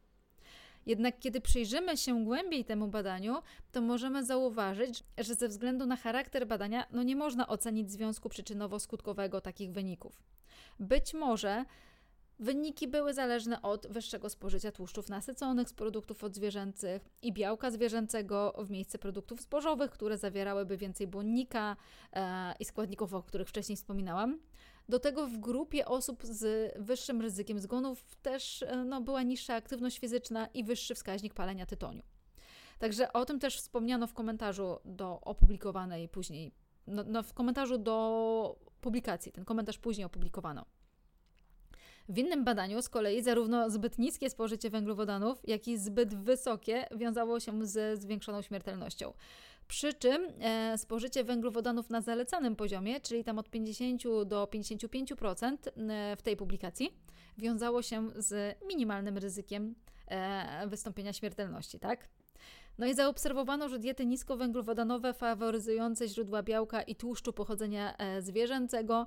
Jednak 0.86 1.18
kiedy 1.18 1.40
przyjrzymy 1.40 1.96
się 1.96 2.24
głębiej 2.24 2.64
temu 2.64 2.88
badaniu, 2.88 3.42
to 3.72 3.80
możemy 3.80 4.24
zauważyć, 4.24 5.04
że 5.18 5.34
ze 5.34 5.48
względu 5.48 5.86
na 5.86 5.96
charakter 5.96 6.46
badania 6.46 6.86
no 6.90 7.02
nie 7.02 7.16
można 7.16 7.48
ocenić 7.48 7.90
związku 7.92 8.28
przyczynowo-skutkowego 8.28 9.40
takich 9.40 9.72
wyników. 9.72 10.22
Być 10.80 11.14
może 11.14 11.64
Wyniki 12.38 12.88
były 12.88 13.14
zależne 13.14 13.62
od 13.62 13.86
wyższego 13.86 14.30
spożycia 14.30 14.72
tłuszczów 14.72 15.08
nasyconych 15.08 15.68
z 15.68 15.72
produktów 15.72 16.24
odzwierzęcych 16.24 17.08
i 17.22 17.32
białka 17.32 17.70
zwierzęcego 17.70 18.54
w 18.58 18.70
miejsce 18.70 18.98
produktów 18.98 19.40
zbożowych, 19.40 19.90
które 19.90 20.18
zawierałyby 20.18 20.76
więcej 20.76 21.06
błonnika 21.06 21.76
e, 22.12 22.54
i 22.60 22.64
składników, 22.64 23.14
o 23.14 23.22
których 23.22 23.48
wcześniej 23.48 23.76
wspominałam. 23.76 24.38
Do 24.88 24.98
tego 24.98 25.26
w 25.26 25.38
grupie 25.38 25.86
osób 25.86 26.24
z 26.24 26.72
wyższym 26.78 27.20
ryzykiem 27.20 27.60
zgonów 27.60 28.16
też 28.22 28.62
e, 28.62 28.84
no, 28.84 29.00
była 29.00 29.22
niższa 29.22 29.54
aktywność 29.54 29.98
fizyczna 29.98 30.46
i 30.46 30.64
wyższy 30.64 30.94
wskaźnik 30.94 31.34
palenia 31.34 31.66
tytoniu. 31.66 32.02
Także 32.78 33.12
o 33.12 33.24
tym 33.24 33.38
też 33.38 33.56
wspomniano 33.56 34.06
w 34.06 34.14
komentarzu 34.14 34.78
do 34.84 35.20
opublikowanej 35.20 36.08
później, 36.08 36.54
no, 36.86 37.04
no 37.06 37.22
w 37.22 37.34
komentarzu 37.34 37.78
do 37.78 38.56
publikacji. 38.80 39.32
Ten 39.32 39.44
komentarz 39.44 39.78
później 39.78 40.04
opublikowano. 40.04 40.66
W 42.08 42.18
innym 42.18 42.44
badaniu 42.44 42.82
z 42.82 42.88
kolei 42.88 43.22
zarówno 43.22 43.70
zbyt 43.70 43.98
niskie 43.98 44.30
spożycie 44.30 44.70
węglowodanów, 44.70 45.40
jak 45.44 45.68
i 45.68 45.78
zbyt 45.78 46.14
wysokie 46.14 46.86
wiązało 46.96 47.40
się 47.40 47.66
ze 47.66 47.96
zwiększoną 47.96 48.42
śmiertelnością. 48.42 49.12
Przy 49.68 49.94
czym 49.94 50.28
e, 50.40 50.78
spożycie 50.78 51.24
węglowodanów 51.24 51.90
na 51.90 52.00
zalecanym 52.00 52.56
poziomie, 52.56 53.00
czyli 53.00 53.24
tam 53.24 53.38
od 53.38 53.50
50 53.50 54.02
do 54.26 54.44
55% 54.44 55.56
e, 55.76 56.16
w 56.16 56.22
tej 56.22 56.36
publikacji, 56.36 56.98
wiązało 57.38 57.82
się 57.82 58.10
z 58.16 58.58
minimalnym 58.66 59.18
ryzykiem 59.18 59.74
e, 60.06 60.66
wystąpienia 60.66 61.12
śmiertelności, 61.12 61.78
tak? 61.78 62.08
No 62.78 62.86
i 62.86 62.94
zaobserwowano, 62.94 63.68
że 63.68 63.78
diety 63.78 64.06
niskowęglowodanowe 64.06 65.12
faworyzujące 65.12 66.08
źródła 66.08 66.42
białka 66.42 66.82
i 66.82 66.94
tłuszczu 66.94 67.32
pochodzenia 67.32 67.96
e, 67.96 68.22
zwierzęcego 68.22 69.06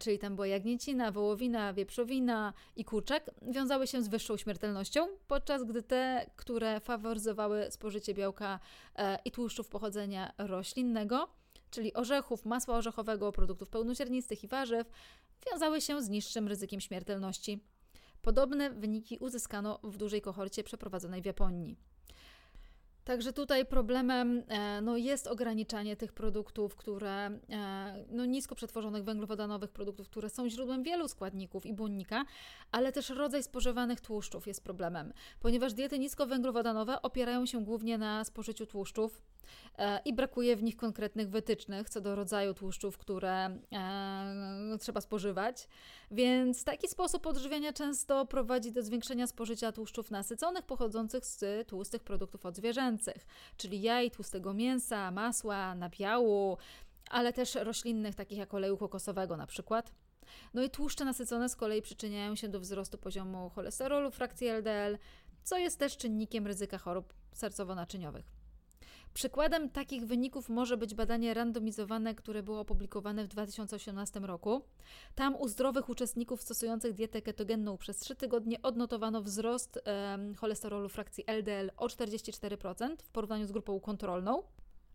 czyli 0.00 0.18
tam 0.18 0.34
była 0.34 0.46
jagnięcina, 0.46 1.12
wołowina, 1.12 1.72
wieprzowina 1.72 2.52
i 2.76 2.84
kurczak, 2.84 3.30
wiązały 3.42 3.86
się 3.86 4.02
z 4.02 4.08
wyższą 4.08 4.36
śmiertelnością, 4.36 5.06
podczas 5.28 5.64
gdy 5.64 5.82
te, 5.82 6.30
które 6.36 6.80
faworyzowały 6.80 7.70
spożycie 7.70 8.14
białka 8.14 8.60
e, 8.96 9.18
i 9.24 9.30
tłuszczów 9.30 9.68
pochodzenia 9.68 10.32
roślinnego, 10.38 11.28
czyli 11.70 11.94
orzechów, 11.94 12.44
masła 12.44 12.76
orzechowego, 12.76 13.32
produktów 13.32 13.68
pełnoziarnistych 13.68 14.44
i 14.44 14.48
warzyw, 14.48 14.90
wiązały 15.50 15.80
się 15.80 16.02
z 16.02 16.08
niższym 16.08 16.48
ryzykiem 16.48 16.80
śmiertelności. 16.80 17.60
Podobne 18.22 18.70
wyniki 18.70 19.18
uzyskano 19.18 19.80
w 19.82 19.96
dużej 19.96 20.20
kohorcie 20.20 20.64
przeprowadzonej 20.64 21.22
w 21.22 21.26
Japonii. 21.26 21.91
Także 23.04 23.32
tutaj 23.32 23.66
problemem 23.66 24.42
e, 24.48 24.80
no, 24.80 24.96
jest 24.96 25.26
ograniczanie 25.26 25.96
tych 25.96 26.12
produktów, 26.12 26.76
które, 26.76 27.26
e, 27.26 28.04
no, 28.10 28.24
nisko 28.24 28.54
przetworzonych 28.54 29.04
węglowodanowych 29.04 29.70
produktów, 29.70 30.08
które 30.08 30.30
są 30.30 30.48
źródłem 30.48 30.82
wielu 30.82 31.08
składników 31.08 31.66
i 31.66 31.72
błonnika, 31.72 32.24
ale 32.72 32.92
też 32.92 33.10
rodzaj 33.10 33.42
spożywanych 33.42 34.00
tłuszczów 34.00 34.46
jest 34.46 34.64
problemem, 34.64 35.12
ponieważ 35.40 35.72
diety 35.72 35.98
niskowęglowodanowe 35.98 37.02
opierają 37.02 37.46
się 37.46 37.64
głównie 37.64 37.98
na 37.98 38.24
spożyciu 38.24 38.66
tłuszczów, 38.66 39.22
i 40.04 40.14
brakuje 40.14 40.56
w 40.56 40.62
nich 40.62 40.76
konkretnych 40.76 41.30
wytycznych 41.30 41.90
co 41.90 42.00
do 42.00 42.14
rodzaju 42.14 42.54
tłuszczów, 42.54 42.98
które 42.98 43.58
e, 43.72 44.78
trzeba 44.80 45.00
spożywać. 45.00 45.68
Więc 46.10 46.64
taki 46.64 46.88
sposób 46.88 47.26
odżywiania 47.26 47.72
często 47.72 48.26
prowadzi 48.26 48.72
do 48.72 48.82
zwiększenia 48.82 49.26
spożycia 49.26 49.72
tłuszczów 49.72 50.10
nasyconych 50.10 50.64
pochodzących 50.64 51.26
z 51.26 51.68
tłustych 51.68 52.02
produktów 52.02 52.46
odzwierzęcych, 52.46 53.26
czyli 53.56 53.82
jaj, 53.82 54.10
tłustego 54.10 54.54
mięsa, 54.54 55.10
masła, 55.10 55.74
nabiału, 55.74 56.58
ale 57.10 57.32
też 57.32 57.54
roślinnych, 57.54 58.14
takich 58.14 58.38
jak 58.38 58.54
oleju 58.54 58.76
kokosowego 58.76 59.36
na 59.36 59.46
przykład. 59.46 59.92
No 60.54 60.62
i 60.62 60.70
tłuszcze 60.70 61.04
nasycone 61.04 61.48
z 61.48 61.56
kolei 61.56 61.82
przyczyniają 61.82 62.36
się 62.36 62.48
do 62.48 62.60
wzrostu 62.60 62.98
poziomu 62.98 63.50
cholesterolu, 63.50 64.10
frakcji 64.10 64.48
LDL, 64.48 64.98
co 65.44 65.58
jest 65.58 65.78
też 65.78 65.96
czynnikiem 65.96 66.46
ryzyka 66.46 66.78
chorób 66.78 67.14
sercowo-naczyniowych. 67.34 68.41
Przykładem 69.14 69.70
takich 69.70 70.06
wyników 70.06 70.48
może 70.48 70.76
być 70.76 70.94
badanie 70.94 71.34
randomizowane, 71.34 72.14
które 72.14 72.42
było 72.42 72.60
opublikowane 72.60 73.24
w 73.24 73.28
2018 73.28 74.20
roku. 74.20 74.62
Tam 75.14 75.36
u 75.36 75.48
zdrowych 75.48 75.88
uczestników 75.88 76.42
stosujących 76.42 76.94
dietę 76.94 77.22
ketogenną 77.22 77.76
przez 77.76 77.98
3 77.98 78.16
tygodnie 78.16 78.62
odnotowano 78.62 79.22
wzrost 79.22 79.80
e, 79.86 80.18
cholesterolu 80.36 80.88
frakcji 80.88 81.24
LDL 81.26 81.70
o 81.76 81.86
44% 81.86 82.96
w 83.02 83.08
porównaniu 83.08 83.46
z 83.46 83.52
grupą 83.52 83.80
kontrolną, 83.80 84.42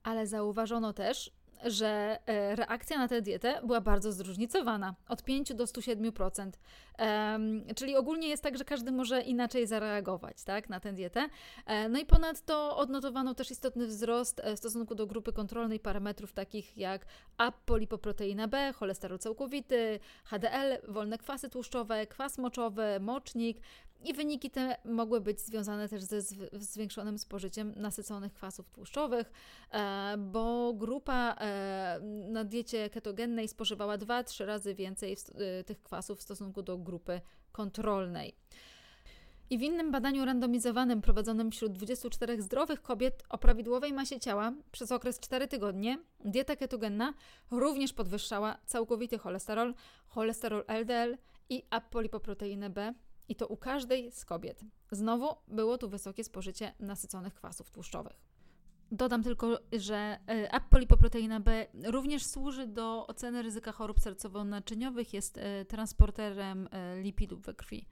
ale 0.04 0.28
zauważono 0.28 0.94
też, 0.94 1.32
że 1.66 2.20
e, 2.26 2.56
reakcja 2.56 2.98
na 2.98 3.08
tę 3.08 3.22
dietę 3.22 3.62
była 3.64 3.82
bardzo 3.82 4.12
zróżnicowana, 4.12 4.96
od 5.08 5.24
5 5.24 5.54
do 5.54 5.66
107%. 5.66 6.52
Um, 7.00 7.66
czyli 7.76 7.96
ogólnie 7.96 8.28
jest 8.28 8.44
tak, 8.44 8.58
że 8.58 8.66
każdy 8.66 8.92
może 8.92 9.22
inaczej 9.22 9.68
zareagować 9.68 10.44
tak, 10.44 10.70
na 10.70 10.80
tę 10.80 10.94
dietę. 10.94 11.30
E, 11.66 11.90
no 11.90 12.00
i 12.00 12.06
ponadto 12.06 12.78
odnotowano 12.78 13.34
też 13.34 13.52
istotny 13.52 13.88
wzrost 13.88 14.42
e, 14.44 14.56
w 14.56 14.58
stosunku 14.58 14.96
do 14.96 15.08
grupy 15.08 15.34
kontrolnej 15.34 15.80
parametrów 15.80 16.34
takich 16.34 16.78
jak 16.78 17.06
apolipoproteina 17.38 18.48
B, 18.48 18.74
cholesterol 18.74 19.20
całkowity, 19.20 20.00
HDL, 20.24 20.78
wolne 20.88 21.18
kwasy 21.18 21.50
tłuszczowe, 21.50 22.08
kwas 22.08 22.38
moczowy, 22.38 23.00
mocznik, 23.00 23.62
i 24.04 24.14
wyniki 24.14 24.52
te 24.52 24.78
mogły 24.86 25.22
być 25.22 25.42
związane 25.42 25.90
też 25.90 26.04
ze 26.04 26.22
zwiększonym 26.54 27.18
spożyciem 27.18 27.74
nasyconych 27.76 28.34
kwasów 28.34 28.70
tłuszczowych, 28.70 29.32
e, 29.72 30.16
bo 30.18 30.74
grupa 30.74 31.36
e, 31.40 32.00
na 32.30 32.44
diecie 32.44 32.90
ketogennej 32.90 33.48
spożywała 33.48 33.98
2-3 33.98 34.46
razy 34.46 34.76
więcej 34.76 35.18
e, 35.36 35.64
tych 35.64 35.82
kwasów 35.84 36.20
w 36.20 36.22
stosunku 36.22 36.62
do 36.62 36.78
grupy 36.78 37.22
kontrolnej. 37.52 38.36
I 39.50 39.58
w 39.58 39.62
innym 39.62 39.92
badaniu 39.92 40.26
randomizowanym 40.26 41.02
prowadzonym 41.02 41.52
wśród 41.52 41.72
24 41.72 42.42
zdrowych 42.42 42.82
kobiet 42.82 43.24
o 43.30 43.38
prawidłowej 43.38 43.94
masie 43.94 44.20
ciała 44.20 44.54
przez 44.72 44.92
okres 44.92 45.20
4 45.20 45.48
tygodni 45.48 45.98
dieta 46.26 46.56
ketogenna 46.56 47.14
również 47.52 47.94
podwyższała 47.94 48.58
całkowity 48.66 49.18
cholesterol, 49.18 49.74
cholesterol 50.08 50.64
LDL 50.68 51.18
i 51.50 51.64
apolipoproteinę 51.70 52.70
B 52.70 52.94
i 53.30 53.36
to 53.36 53.48
u 53.48 53.58
każdej 53.58 54.12
z 54.12 54.26
kobiet. 54.26 54.62
Znowu 54.92 55.28
było 55.48 55.78
tu 55.78 55.90
wysokie 55.90 56.24
spożycie 56.24 56.74
nasyconych 56.80 57.34
kwasów 57.34 57.72
tłuszczowych. 57.72 58.28
Dodam 58.92 59.24
tylko, 59.24 59.60
że 59.78 60.20
e, 60.30 60.52
apolipoproteina 60.52 61.40
B 61.40 61.66
również 61.84 62.26
służy 62.26 62.68
do 62.68 63.08
oceny 63.08 63.42
ryzyka 63.42 63.72
chorób 63.72 64.00
sercowo-naczyniowych, 64.00 65.14
jest 65.14 65.38
e, 65.38 65.66
transporterem 65.66 66.70
e, 66.72 67.02
lipidów 67.02 67.42
we 67.42 67.54
krwi. 67.54 67.88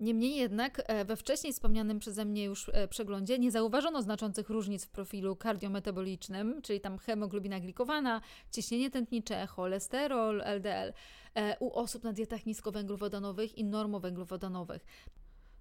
Niemniej 0.00 0.36
jednak 0.36 0.82
e, 0.86 1.04
we 1.04 1.16
wcześniej 1.16 1.52
wspomnianym 1.52 1.98
przeze 1.98 2.24
mnie 2.24 2.44
już 2.44 2.70
e, 2.72 2.88
przeglądzie 2.88 3.38
nie 3.38 3.50
zauważono 3.50 4.02
znaczących 4.02 4.50
różnic 4.50 4.84
w 4.84 4.90
profilu 4.90 5.36
kardiometabolicznym, 5.36 6.62
czyli 6.62 6.80
tam 6.80 6.98
hemoglobina 6.98 7.60
glikowana, 7.60 8.20
ciśnienie 8.50 8.90
tętnicze, 8.90 9.46
cholesterol, 9.46 10.42
LDL 10.44 10.92
e, 11.34 11.56
u 11.58 11.72
osób 11.72 12.04
na 12.04 12.12
dietach 12.12 12.46
niskowęglowodanowych 12.46 13.58
i 13.58 13.64
normowęglowodanowych. 13.64 14.84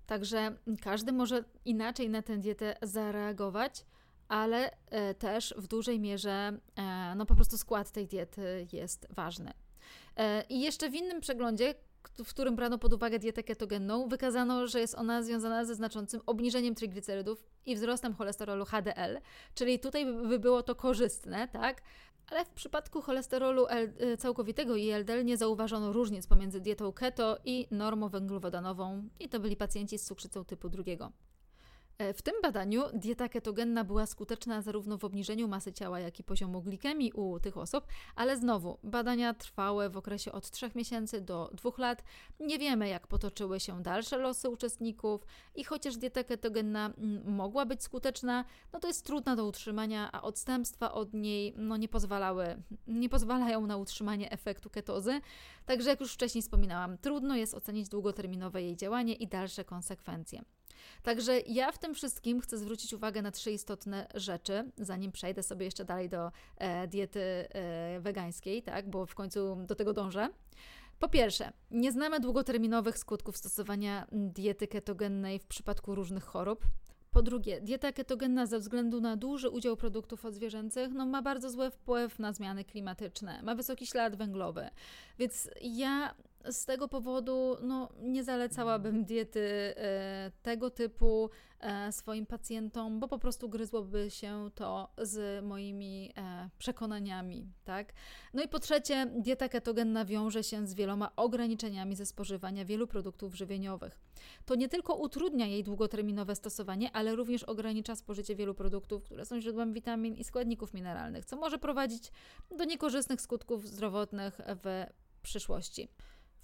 Także 0.06 0.56
każdy 0.82 1.12
może 1.12 1.43
inaczej 1.65 2.10
na 2.10 2.22
tę 2.22 2.38
dietę 2.38 2.76
zareagować, 2.82 3.86
ale 4.28 4.72
też 5.19 5.54
w 5.58 5.67
dużej 5.67 6.00
mierze 6.00 6.58
no 7.15 7.26
po 7.26 7.36
prostu 7.36 7.58
skład 7.58 7.91
tej 7.91 8.08
diety 8.08 8.67
jest 8.74 9.08
ważny. 9.10 9.54
I 10.50 10.62
jeszcze 10.62 10.89
w 10.89 10.96
innym 10.96 11.22
przeglądzie, 11.22 11.76
w 12.26 12.30
którym 12.30 12.56
brano 12.56 12.78
pod 12.78 12.94
uwagę 12.94 13.20
dietę 13.20 13.44
ketogenną, 13.44 14.08
wykazano, 14.08 14.68
że 14.68 14.80
jest 14.80 14.96
ona 14.96 15.24
związana 15.24 15.66
ze 15.66 15.76
znaczącym 15.76 16.22
obniżeniem 16.26 16.76
triglicerydów 16.76 17.44
i 17.66 17.76
wzrostem 17.76 18.13
cholesterolu 18.13 18.66
HDL, 18.66 19.20
czyli 19.56 19.80
tutaj 19.80 20.06
by 20.06 20.39
było 20.39 20.63
to 20.63 20.76
korzystne, 20.76 21.48
tak? 21.48 21.82
Ale 22.28 22.46
w 22.46 22.50
przypadku 22.50 23.02
cholesterolu 23.02 23.66
y, 24.13 24.18
całkowitego 24.18 24.76
i 24.76 24.89
LDL 24.89 25.26
nie 25.26 25.38
zauważono 25.38 25.94
różnic 25.94 26.28
pomiędzy 26.28 26.62
dietą 26.62 26.92
keto 26.92 27.38
i 27.46 27.68
normą 27.72 28.10
węglowodanową 28.10 29.10
i 29.20 29.30
to 29.30 29.39
byli 29.39 29.56
pacjenci 29.56 29.98
z 29.98 30.06
cukrzycą 30.06 30.46
typu 30.46 30.70
drugiego. 30.70 31.12
E, 31.98 32.14
w 32.14 32.22
tym 32.22 32.34
badaniu 32.42 32.84
dieta 32.94 33.30
ketogenna 33.30 33.84
była 33.84 34.06
skuteczna 34.06 34.62
zarówno 34.62 34.98
w 34.98 35.04
obniżeniu 35.04 35.48
masy 35.48 35.74
ciała, 35.74 36.00
jak 36.00 36.20
i 36.20 36.24
poziomu 36.24 36.62
glikemii 36.62 37.12
u 37.12 37.40
tych 37.40 37.58
osób, 37.58 37.88
ale 38.16 38.38
znowu 38.38 38.78
badania 38.84 39.34
trwały 39.34 39.90
w 39.90 39.98
okresie 39.98 40.32
od 40.32 40.50
3 40.50 40.72
miesięcy 40.76 41.22
do 41.22 41.50
2 41.54 41.72
lat. 41.78 42.04
Nie 42.40 42.60
wiemy, 42.60 42.88
jak 42.88 43.08
potoczyły 43.08 43.60
się 43.60 43.84
dalsze 43.84 44.18
losy 44.18 44.50
uczestników 44.50 45.26
i 45.56 45.64
chociaż 45.64 45.98
dieta 45.98 46.24
ketogenna 46.24 46.94
mm, 46.98 47.36
mogła 47.36 47.66
być 47.66 47.84
skuteczna, 47.84 48.46
no 48.74 48.80
to 48.80 48.88
jest 48.88 49.06
trudna 49.06 49.36
do 49.36 49.46
utrzymania, 49.46 50.10
a 50.12 50.22
odstępstwa 50.22 50.92
od 50.92 51.14
niej 51.14 51.54
no, 51.58 51.78
nie 51.78 51.88
pozwalały, 51.88 52.62
nie 52.88 53.10
pozwalają 53.10 53.68
na 53.68 53.78
utrzymanie 53.78 54.32
efektu 54.32 54.70
ketozy. 54.70 55.22
Także 55.66 55.90
jak 55.90 56.00
już 56.00 56.14
wcześniej 56.14 56.42
wspominałam, 56.42 56.98
trudno 56.98 57.36
jest 57.36 57.54
ocenić 57.54 57.90
długoterminowe 57.90 58.62
jej 58.62 58.76
działanie 58.76 59.14
i 59.14 59.28
dalsze 59.28 59.66
konsekwencje. 59.66 60.44
Także 61.04 61.39
ja 61.39 61.72
w 61.72 61.78
tym 61.78 61.93
wszystkim 61.93 62.41
chcę 62.41 62.58
zwrócić 62.58 62.93
uwagę 62.93 63.22
na 63.22 63.32
trzy 63.32 63.52
istotne 63.52 64.08
rzeczy, 64.15 64.72
zanim 64.78 65.12
przejdę 65.12 65.43
sobie 65.43 65.65
jeszcze 65.65 65.86
dalej 65.86 66.10
do 66.10 66.32
e, 66.58 66.88
diety 66.88 67.22
e, 67.22 68.00
wegańskiej, 68.00 68.63
tak, 68.63 68.89
bo 68.89 69.06
w 69.06 69.15
końcu 69.15 69.56
do 69.56 69.76
tego 69.76 69.93
dążę. 69.93 70.30
Po 71.00 71.10
pierwsze, 71.10 71.52
nie 71.72 71.91
znamy 71.91 72.19
długoterminowych 72.19 72.98
skutków 72.98 73.38
stosowania 73.38 74.08
diety 74.12 74.67
ketogennej 74.67 75.39
w 75.39 75.46
przypadku 75.46 75.96
różnych 75.96 76.24
chorób. 76.24 76.65
Po 77.12 77.22
drugie, 77.22 77.62
dieta 77.62 77.91
ketogenna 77.91 78.46
ze 78.46 78.60
względu 78.60 79.02
na 79.02 79.17
duży 79.17 79.50
udział 79.50 79.78
produktów 79.78 80.26
odzwierzęcych 80.26 80.93
no, 80.93 81.06
ma 81.06 81.22
bardzo 81.22 81.50
zły 81.50 81.72
wpływ 81.72 82.19
na 82.19 82.34
zmiany 82.34 82.65
klimatyczne, 82.65 83.41
ma 83.43 83.56
wysoki 83.56 83.88
ślad 83.88 84.15
węglowy. 84.15 84.69
Więc 85.19 85.50
ja 85.62 86.15
z 86.52 86.66
tego 86.66 86.88
powodu 86.88 87.58
no, 87.62 87.90
nie 88.02 88.24
zalecałabym 88.24 89.06
diety 89.06 89.74
e, 89.78 90.32
tego 90.42 90.70
typu 90.70 91.30
e, 91.60 91.92
swoim 91.92 92.26
pacjentom, 92.26 93.00
bo 93.00 93.08
po 93.08 93.20
prostu 93.20 93.50
gryzłoby 93.50 94.12
się 94.12 94.50
to 94.56 94.94
z 94.98 95.46
moimi 95.46 96.14
e, 96.18 96.50
przekonaniami, 96.58 97.48
tak? 97.64 97.94
No 98.34 98.44
i 98.44 98.48
po 98.48 98.60
trzecie, 98.60 99.06
dieta 99.06 99.50
ketogenna 99.50 100.06
wiąże 100.06 100.44
się 100.44 100.68
z 100.68 100.74
wieloma 100.74 101.12
ograniczeniami 101.16 101.96
ze 101.96 102.06
spożywania 102.06 102.66
wielu 102.66 102.88
produktów 102.88 103.36
żywieniowych. 103.36 104.00
To 104.46 104.56
nie 104.56 104.70
tylko 104.70 104.96
utrudnia 104.96 105.46
jej 105.46 105.64
długoterminowe 105.64 106.36
stosowanie, 106.36 106.92
ale 106.92 107.16
również 107.16 107.44
ogranicza 107.44 107.96
spożycie 107.96 108.36
wielu 108.36 108.54
produktów, 108.54 109.04
które 109.04 109.26
są 109.26 109.42
źródłem 109.42 109.74
witamin 109.74 110.16
i 110.16 110.24
składników 110.24 110.74
mineralnych, 110.74 111.26
co 111.26 111.36
może 111.36 111.58
prowadzić 111.58 112.12
do 112.58 112.64
niekorzystnych 112.64 113.22
skutków 113.22 113.68
zdrowotnych 113.68 114.42
w 114.64 114.86
przyszłości. 115.22 115.90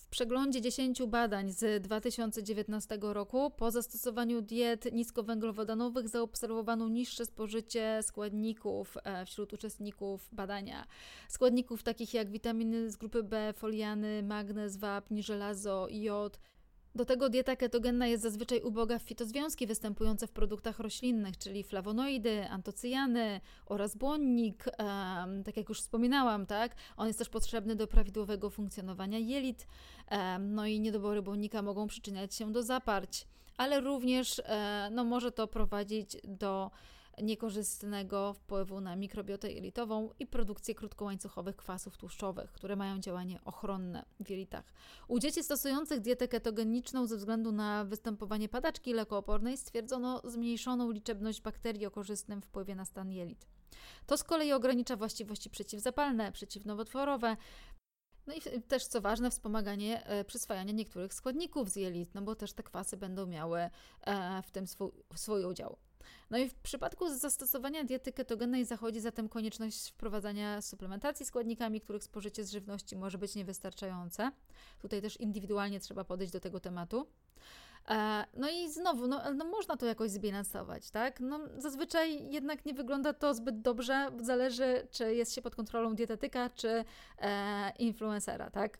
Przeglądzie 0.10 0.62
10 0.62 1.04
badań 1.08 1.52
z 1.52 1.84
2019 1.84 2.98
roku 3.02 3.52
po 3.52 3.72
zastosowaniu 3.72 4.42
diet 4.42 4.94
niskowęglowodanowych 4.94 6.10
zaobserwowano 6.10 6.90
niższe 6.90 7.26
spożycie 7.26 8.00
składników 8.04 8.98
e, 9.04 9.26
wśród 9.26 9.54
uczestników 9.54 10.30
badania. 10.32 10.88
Składników 11.28 11.84
takich 11.84 12.14
jak 12.14 12.32
witaminy 12.32 12.90
z 12.90 12.96
grupy 12.96 13.24
B, 13.24 13.54
foliany, 13.54 14.24
magnez, 14.24 14.78
wapń, 14.78 15.22
żelazo, 15.22 15.88
jod, 15.92 16.40
do 17.00 17.06
tego 17.06 17.30
dieta 17.30 17.56
ketogenna 17.56 18.08
jest 18.08 18.24
zazwyczaj 18.24 18.62
uboga 18.62 19.00
w 19.00 19.02
fitozwiązki 19.02 19.68
występujące 19.68 20.28
w 20.28 20.32
produktach 20.32 20.80
roślinnych, 20.80 21.38
czyli 21.38 21.64
flawonoidy, 21.64 22.50
antocyjany 22.50 23.42
oraz 23.66 23.96
błonnik, 23.96 24.66
um, 24.66 25.44
tak 25.44 25.58
jak 25.58 25.70
już 25.70 25.82
wspominałam, 25.82 26.46
tak? 26.46 26.76
On 26.98 27.08
jest 27.08 27.20
też 27.20 27.30
potrzebny 27.30 27.76
do 27.76 27.88
prawidłowego 27.88 28.50
funkcjonowania 28.50 29.20
jelit, 29.20 29.68
um, 30.12 30.56
no 30.56 30.66
i 30.66 30.80
niedobory 30.80 31.22
błonnika 31.22 31.62
mogą 31.62 31.88
przyczyniać 31.88 32.36
się 32.36 32.52
do 32.52 32.64
zaparć, 32.64 33.28
ale 33.58 33.80
również 33.80 34.40
um, 34.40 34.96
no, 34.96 35.04
może 35.04 35.32
to 35.32 35.48
prowadzić 35.48 36.18
do 36.24 36.72
niekorzystnego 37.24 38.34
wpływu 38.34 38.82
na 38.82 38.96
mikrobiotę 38.96 39.52
jelitową 39.52 40.10
i 40.20 40.28
produkcję 40.28 40.76
krótkołańcuchowych 40.76 41.56
kwasów 41.56 41.98
tłuszczowych, 41.98 42.52
które 42.52 42.76
mają 42.76 43.00
działanie 43.00 43.40
ochronne 43.46 44.06
w 44.20 44.30
jelitach. 44.30 44.74
U 45.08 45.20
dzieci 45.20 45.44
stosujących 45.44 46.00
dietę 46.00 46.28
ketogeniczną 46.28 47.08
ze 47.08 47.18
względu 47.18 47.52
na 47.52 47.86
występowanie 47.86 48.50
padaczki 48.50 48.94
lekoopornej 48.94 49.58
stwierdzono 49.58 50.22
zmniejszoną 50.24 50.92
liczebność 50.92 51.42
bakterii 51.42 51.86
o 51.86 51.92
korzystnym 51.92 52.42
wpływie 52.42 52.76
na 52.76 52.86
stan 52.86 53.12
jelit. 53.12 53.46
To 54.06 54.18
z 54.18 54.24
kolei 54.24 54.54
ogranicza 54.54 54.96
właściwości 54.96 55.50
przeciwzapalne, 55.50 56.32
przeciwnowotworowe, 56.32 57.38
no 58.28 58.36
i 58.36 58.62
też, 58.62 58.88
co 58.88 59.02
ważne, 59.02 59.32
wspomaganie 59.32 60.06
e, 60.06 60.24
przyswajania 60.24 60.72
niektórych 60.72 61.14
składników 61.14 61.70
z 61.70 61.76
jelit, 61.76 62.16
no 62.16 62.22
bo 62.22 62.36
też 62.36 62.54
te 62.54 62.64
kwasy 62.64 62.98
będą 62.98 63.26
miały 63.26 63.60
e, 64.02 64.42
w 64.44 64.52
tym 64.52 64.68
swój, 64.68 64.92
swój 65.16 65.46
udział. 65.46 65.78
No 66.30 66.38
i 66.38 66.50
w 66.50 66.56
przypadku 66.56 67.16
zastosowania 67.16 67.84
diety 67.84 68.14
ketogennej 68.14 68.66
zachodzi 68.66 69.00
zatem 69.00 69.30
konieczność 69.30 69.90
wprowadzania 69.90 70.62
suplementacji 70.62 71.26
składnikami, 71.26 71.82
których 71.82 72.04
spożycie 72.04 72.44
z 72.44 72.52
żywności 72.52 72.96
może 72.96 73.18
być 73.18 73.36
niewystarczające. 73.36 74.32
Tutaj 74.82 75.02
też 75.02 75.20
indywidualnie 75.20 75.80
trzeba 75.80 76.04
podejść 76.04 76.34
do 76.34 76.40
tego 76.40 76.60
tematu. 76.60 77.08
E, 77.90 78.26
no 78.38 78.50
i 78.50 78.70
znowu, 78.70 79.08
no, 79.08 79.34
no 79.34 79.46
można 79.46 79.78
to 79.78 79.86
jakoś 79.86 80.12
zbilansować, 80.12 80.92
tak? 80.92 81.20
No, 81.20 81.40
zazwyczaj 81.58 82.32
jednak 82.32 82.66
nie 82.66 82.74
wygląda 82.74 83.14
to 83.14 83.34
zbyt 83.34 83.62
dobrze, 83.62 84.12
zależy 84.22 84.88
czy 84.92 85.16
jest 85.16 85.34
się 85.36 85.42
pod 85.42 85.56
kontrolą 85.56 85.96
dietetyka, 85.96 86.50
czy 86.50 86.86
e, 87.18 87.72
influencera, 87.80 88.50
tak? 88.50 88.78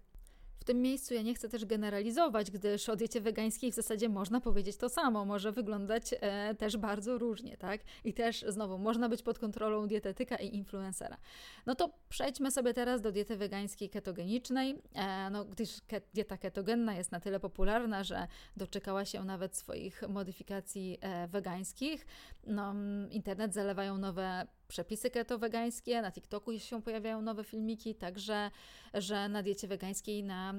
W 0.60 0.64
tym 0.64 0.82
miejscu 0.82 1.14
ja 1.14 1.22
nie 1.22 1.36
chcę 1.36 1.50
też 1.50 1.66
generalizować, 1.66 2.52
gdyż 2.52 2.90
o 2.90 2.96
diecie 2.96 3.22
wegańskiej 3.22 3.72
w 3.72 3.76
zasadzie 3.76 4.10
można 4.10 4.42
powiedzieć 4.42 4.78
to 4.78 4.90
samo, 4.90 5.26
może 5.26 5.52
wyglądać 5.52 6.16
e, 6.22 6.56
też 6.56 6.78
bardzo 6.78 7.18
różnie, 7.18 7.58
tak? 7.58 7.82
I 8.04 8.14
też 8.14 8.46
znowu 8.48 8.78
można 8.78 9.10
być 9.10 9.22
pod 9.22 9.40
kontrolą 9.40 9.88
dietetyka 9.88 10.36
i 10.36 10.56
influencera. 10.56 11.18
No 11.66 11.76
to 11.76 11.90
przejdźmy 12.10 12.52
sobie 12.52 12.74
teraz 12.74 13.02
do 13.02 13.12
diety 13.12 13.38
wegańskiej 13.38 13.90
ketogenicznej, 13.90 14.76
e, 14.94 15.30
no, 15.30 15.46
gdyż 15.46 15.82
ke 15.88 16.02
dieta 16.14 16.38
ketogenna 16.38 16.96
jest 16.96 17.12
na 17.12 17.20
tyle 17.20 17.40
popularna, 17.40 18.04
że 18.04 18.28
doczekała 18.58 19.06
się 19.06 19.24
nawet 19.24 19.58
swoich 19.58 20.02
modyfikacji 20.10 20.98
e, 21.02 21.28
wegańskich. 21.28 22.06
No, 22.48 22.74
internet 23.12 23.54
zalewają 23.54 23.98
nowe 23.98 24.48
przepisy 24.70 25.10
keto-wegańskie, 25.10 26.02
na 26.02 26.12
TikToku 26.12 26.60
się 26.60 26.82
pojawiają 26.82 27.22
nowe 27.22 27.44
filmiki, 27.44 27.96
także, 27.96 28.52
że 28.94 29.30
na 29.30 29.44
diecie 29.44 29.68
wegańskiej 29.68 30.24
na, 30.24 30.54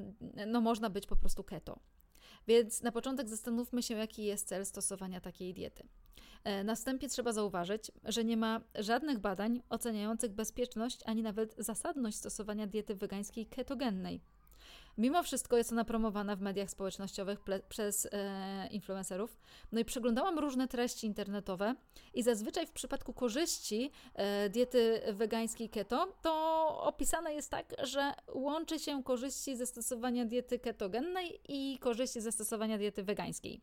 no, 0.46 0.60
można 0.60 0.90
być 0.90 1.06
po 1.06 1.16
prostu 1.16 1.44
keto. 1.44 1.78
Więc 2.46 2.82
na 2.82 2.92
początek 2.92 3.28
zastanówmy 3.28 3.82
się, 3.82 3.94
jaki 3.94 4.24
jest 4.24 4.48
cel 4.48 4.66
stosowania 4.66 5.20
takiej 5.20 5.54
diety. 5.54 5.88
E, 6.44 6.64
następnie 6.64 7.08
trzeba 7.08 7.32
zauważyć, 7.32 7.92
że 8.04 8.24
nie 8.24 8.36
ma 8.36 8.60
żadnych 8.74 9.18
badań 9.18 9.62
oceniających 9.68 10.32
bezpieczność 10.32 11.00
ani 11.04 11.22
nawet 11.22 11.54
zasadność 11.58 12.16
stosowania 12.16 12.66
diety 12.66 12.94
wegańskiej 12.94 13.46
ketogennej. 13.46 14.20
Mimo 15.00 15.22
wszystko 15.22 15.56
jest 15.56 15.72
ona 15.72 15.84
promowana 15.84 16.36
w 16.36 16.40
mediach 16.40 16.70
społecznościowych 16.70 17.40
przez 17.68 18.08
e, 18.12 18.68
influencerów. 18.70 19.40
No 19.72 19.80
i 19.80 19.84
przeglądałam 19.84 20.38
różne 20.38 20.68
treści 20.68 21.06
internetowe 21.06 21.74
i 22.14 22.22
zazwyczaj 22.22 22.66
w 22.66 22.72
przypadku 22.72 23.12
korzyści 23.12 23.90
e, 24.14 24.50
diety 24.50 25.02
wegańskiej 25.12 25.70
keto 25.70 26.12
to 26.22 26.32
opisane 26.82 27.34
jest 27.34 27.50
tak, 27.50 27.74
że 27.82 28.12
łączy 28.34 28.78
się 28.78 29.02
korzyści 29.02 29.56
ze 29.56 29.66
stosowania 29.66 30.24
diety 30.24 30.58
ketogennej 30.58 31.40
i 31.48 31.78
korzyści 31.78 32.20
ze 32.20 32.32
stosowania 32.32 32.78
diety 32.78 33.02
wegańskiej. 33.02 33.60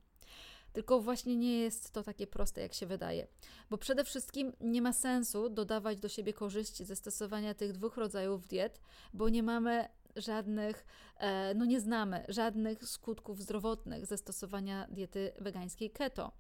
Tylko 0.73 1.01
właśnie 1.01 1.37
nie 1.37 1.59
jest 1.59 1.91
to 1.91 2.03
takie 2.03 2.27
proste, 2.27 2.61
jak 2.61 2.73
się 2.73 2.85
wydaje. 2.85 3.27
Bo 3.69 3.77
przede 3.77 4.03
wszystkim 4.03 4.53
nie 4.61 4.81
ma 4.81 4.93
sensu 4.93 5.49
dodawać 5.49 5.99
do 5.99 6.09
siebie 6.09 6.33
korzyści 6.33 6.85
ze 6.85 6.95
stosowania 6.95 7.53
tych 7.53 7.71
dwóch 7.71 7.97
rodzajów 7.97 8.47
diet, 8.47 8.81
bo 9.13 9.29
nie 9.29 9.43
mamy 9.43 9.89
żadnych, 10.17 10.85
e, 11.17 11.53
no 11.53 11.65
nie 11.65 11.79
znamy 11.79 12.25
żadnych 12.27 12.87
skutków 12.87 13.41
zdrowotnych 13.41 14.05
ze 14.05 14.17
stosowania 14.17 14.87
diety 14.89 15.31
wegańskiej 15.39 15.91
keto. 15.91 16.31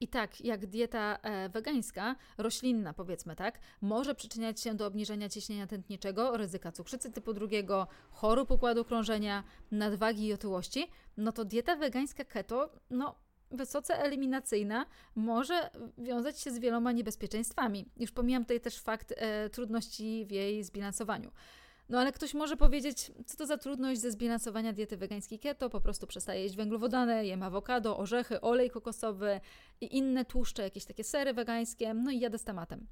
I 0.00 0.08
tak, 0.08 0.40
jak 0.40 0.66
dieta 0.66 1.18
e, 1.22 1.48
wegańska, 1.48 2.16
roślinna 2.38 2.92
powiedzmy 2.92 3.36
tak, 3.36 3.58
może 3.80 4.14
przyczyniać 4.14 4.60
się 4.60 4.74
do 4.74 4.86
obniżenia 4.86 5.28
ciśnienia 5.28 5.66
tętniczego, 5.66 6.36
ryzyka 6.36 6.72
cukrzycy 6.72 7.10
typu 7.10 7.32
drugiego, 7.32 7.86
chorób 8.10 8.50
układu 8.50 8.84
krążenia, 8.84 9.44
nadwagi 9.70 10.26
i 10.26 10.32
otyłości, 10.32 10.90
no 11.16 11.32
to 11.32 11.44
dieta 11.44 11.76
wegańska 11.76 12.24
keto, 12.24 12.70
no 12.90 13.14
wysoce 13.50 13.98
eliminacyjna 13.98 14.86
może 15.14 15.70
wiązać 15.98 16.40
się 16.40 16.50
z 16.50 16.58
wieloma 16.58 16.92
niebezpieczeństwami. 16.92 17.88
Już 17.96 18.12
pomijam 18.12 18.42
tutaj 18.42 18.60
też 18.60 18.80
fakt 18.80 19.14
e, 19.16 19.50
trudności 19.50 20.26
w 20.28 20.30
jej 20.30 20.64
zbilansowaniu. 20.64 21.30
No 21.88 22.00
ale 22.00 22.12
ktoś 22.12 22.34
może 22.34 22.56
powiedzieć, 22.56 23.12
co 23.26 23.36
to 23.36 23.46
za 23.46 23.58
trudność 23.58 24.00
ze 24.00 24.10
zbilansowania 24.10 24.72
diety 24.72 24.96
wegańskiej 24.96 25.38
keto, 25.38 25.70
po 25.70 25.80
prostu 25.80 26.06
przestaje 26.06 26.42
jeść 26.42 26.56
węglowodany, 26.56 27.26
jem 27.26 27.42
awokado, 27.42 27.98
orzechy, 27.98 28.40
olej 28.40 28.70
kokosowy 28.70 29.40
i 29.80 29.96
inne 29.96 30.24
tłuszcze, 30.24 30.62
jakieś 30.62 30.84
takie 30.84 31.04
sery 31.04 31.34
wegańskie, 31.34 31.94
no 31.94 32.10
i 32.10 32.20
jadę 32.20 32.38
z 32.38 32.44
tematem. 32.44 32.86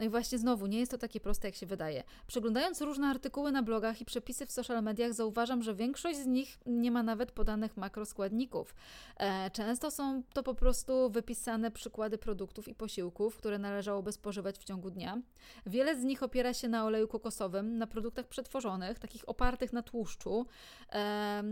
No 0.00 0.06
i 0.06 0.08
właśnie 0.08 0.38
znowu, 0.38 0.66
nie 0.66 0.78
jest 0.78 0.90
to 0.90 0.98
takie 0.98 1.20
proste, 1.20 1.48
jak 1.48 1.54
się 1.54 1.66
wydaje. 1.66 2.04
Przeglądając 2.26 2.80
różne 2.80 3.06
artykuły 3.06 3.52
na 3.52 3.62
blogach 3.62 4.00
i 4.00 4.04
przepisy 4.04 4.46
w 4.46 4.52
social 4.52 4.82
mediach, 4.82 5.14
zauważam, 5.14 5.62
że 5.62 5.74
większość 5.74 6.18
z 6.18 6.26
nich 6.26 6.58
nie 6.66 6.90
ma 6.90 7.02
nawet 7.02 7.32
podanych 7.32 7.76
makroskładników. 7.76 8.74
E, 9.16 9.50
często 9.50 9.90
są 9.90 10.22
to 10.32 10.42
po 10.42 10.54
prostu 10.54 11.10
wypisane 11.10 11.70
przykłady 11.70 12.18
produktów 12.18 12.68
i 12.68 12.74
posiłków, 12.74 13.36
które 13.36 13.58
należałoby 13.58 14.12
spożywać 14.12 14.58
w 14.58 14.64
ciągu 14.64 14.90
dnia. 14.90 15.22
Wiele 15.66 15.96
z 15.96 16.04
nich 16.04 16.22
opiera 16.22 16.54
się 16.54 16.68
na 16.68 16.84
oleju 16.84 17.08
kokosowym, 17.08 17.78
na 17.78 17.86
produktach 17.86 18.28
przetworzonych, 18.28 18.98
takich 18.98 19.28
opartych 19.28 19.72
na 19.72 19.82
tłuszczu, 19.82 20.46
e, 20.92 21.42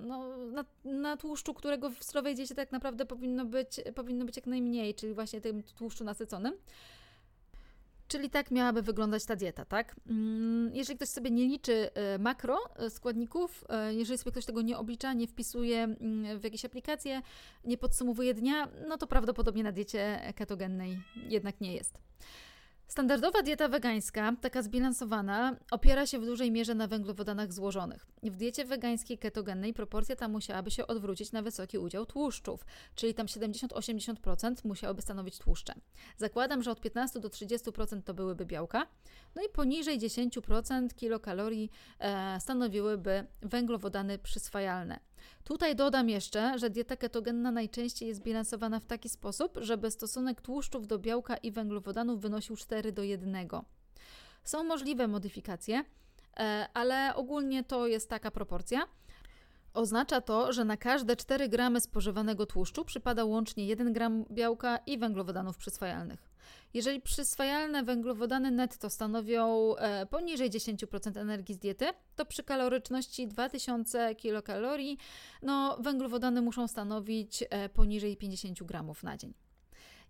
no, 0.00 0.36
na, 0.36 0.64
na, 0.84 1.16
tłuszczu, 1.16 1.54
którego 1.54 1.90
w 1.90 2.02
zdrowej 2.02 2.34
diecie 2.34 2.54
tak 2.54 2.72
naprawdę 2.72 3.06
powinno 3.06 3.44
być, 3.44 3.80
powinno 3.94 4.24
być 4.24 4.36
jak 4.36 4.46
najmniej, 4.46 4.94
czyli 4.94 5.14
właśnie 5.14 5.40
tym 5.40 5.62
tłuszczu 5.62 6.04
nasyconym. 6.04 6.54
Czyli 8.08 8.30
tak 8.30 8.50
miałaby 8.50 8.82
wyglądać 8.82 9.24
ta 9.24 9.36
dieta, 9.36 9.64
tak? 9.64 9.96
Mm, 10.06 10.74
jeżeli 10.74 10.96
ktoś 10.96 11.08
sobie 11.08 11.30
nie 11.30 11.46
liczy 11.46 11.90
e, 11.94 12.18
makro 12.18 12.58
e, 12.76 12.90
składników, 12.90 13.64
e, 13.68 13.94
jeżeli 13.94 14.18
sobie 14.18 14.30
ktoś 14.30 14.44
tego 14.44 14.62
nie 14.62 14.78
oblicza, 14.78 15.12
nie 15.12 15.26
wpisuje 15.26 15.82
mm, 15.82 16.38
w 16.40 16.44
jakieś 16.44 16.64
aplikacje, 16.64 17.22
nie 17.64 17.78
podsumowuje 17.78 18.34
dnia, 18.34 18.68
no 18.88 18.98
to 18.98 19.06
prawdopodobnie 19.06 19.62
na 19.62 19.72
diecie 19.72 20.32
ketogennej 20.36 21.00
jednak 21.28 21.60
nie 21.60 21.74
jest. 21.74 21.98
Standardowa 22.88 23.42
dieta 23.42 23.68
wegańska, 23.68 24.32
taka 24.40 24.62
zbilansowana, 24.62 25.56
opiera 25.70 26.06
się 26.06 26.18
w 26.18 26.26
dużej 26.26 26.50
mierze 26.50 26.74
na 26.74 26.86
węglowodanach 26.86 27.52
złożonych. 27.52 28.06
W 28.22 28.36
diecie 28.36 28.64
wegańskiej 28.64 29.18
ketogennej 29.18 29.74
proporcja 29.74 30.16
ta 30.16 30.28
musiałaby 30.28 30.70
się 30.70 30.86
odwrócić 30.86 31.32
na 31.32 31.42
wysoki 31.42 31.78
udział 31.78 32.06
tłuszczów, 32.06 32.64
czyli 32.94 33.14
tam 33.14 33.26
70-80% 33.26 34.54
musiałyby 34.64 35.02
stanowić 35.02 35.38
tłuszcze. 35.38 35.74
Zakładam, 36.16 36.62
że 36.62 36.70
od 36.70 36.80
15 36.80 37.20
do 37.20 37.28
30% 37.28 38.02
to 38.02 38.14
byłyby 38.14 38.46
białka, 38.46 38.86
no 39.34 39.42
i 39.42 39.48
poniżej 39.48 39.98
10% 39.98 40.94
kilokalorii 40.94 41.70
e, 41.98 42.40
stanowiłyby 42.40 43.26
węglowodany 43.42 44.18
przyswajalne. 44.18 45.00
Tutaj 45.44 45.76
dodam 45.76 46.08
jeszcze, 46.08 46.58
że 46.58 46.70
dieta 46.70 46.96
ketogenna 46.96 47.50
najczęściej 47.50 48.08
jest 48.08 48.22
bilansowana 48.22 48.80
w 48.80 48.84
taki 48.86 49.08
sposób, 49.08 49.58
żeby 49.60 49.90
stosunek 49.90 50.40
tłuszczów 50.40 50.86
do 50.86 50.98
białka 50.98 51.36
i 51.36 51.50
węglowodanów 51.50 52.20
wynosił 52.20 52.56
4 52.56 52.92
do 52.92 53.02
1. 53.02 53.48
Są 54.44 54.64
możliwe 54.64 55.08
modyfikacje, 55.08 55.84
e, 56.36 56.68
ale 56.74 57.14
ogólnie 57.14 57.64
to 57.64 57.86
jest 57.86 58.08
taka 58.08 58.30
proporcja. 58.30 58.86
Oznacza 59.74 60.20
to, 60.20 60.52
że 60.52 60.64
na 60.64 60.76
każde 60.76 61.16
4 61.16 61.48
gramy 61.48 61.80
spożywanego 61.80 62.46
tłuszczu 62.46 62.84
przypada 62.84 63.24
łącznie 63.24 63.66
1 63.66 63.92
gram 63.92 64.24
białka 64.30 64.76
i 64.76 64.98
węglowodanów 64.98 65.56
przyswajalnych. 65.56 66.30
Jeżeli 66.74 67.00
przyswajalne 67.00 67.82
węglowodany 67.82 68.50
netto 68.50 68.90
stanowią 68.90 69.76
e, 69.76 70.06
poniżej 70.06 70.50
10% 70.50 71.18
energii 71.20 71.54
z 71.54 71.58
diety, 71.58 71.86
to 72.16 72.26
przy 72.26 72.42
kaloryczności 72.42 73.28
2000 73.28 74.14
kilokalorii 74.14 74.98
no, 75.42 75.76
węglowodany 75.80 76.42
muszą 76.42 76.68
stanowić 76.68 77.44
e, 77.50 77.68
poniżej 77.68 78.16
50 78.16 78.62
gramów 78.62 79.02
na 79.02 79.16
dzień. 79.16 79.34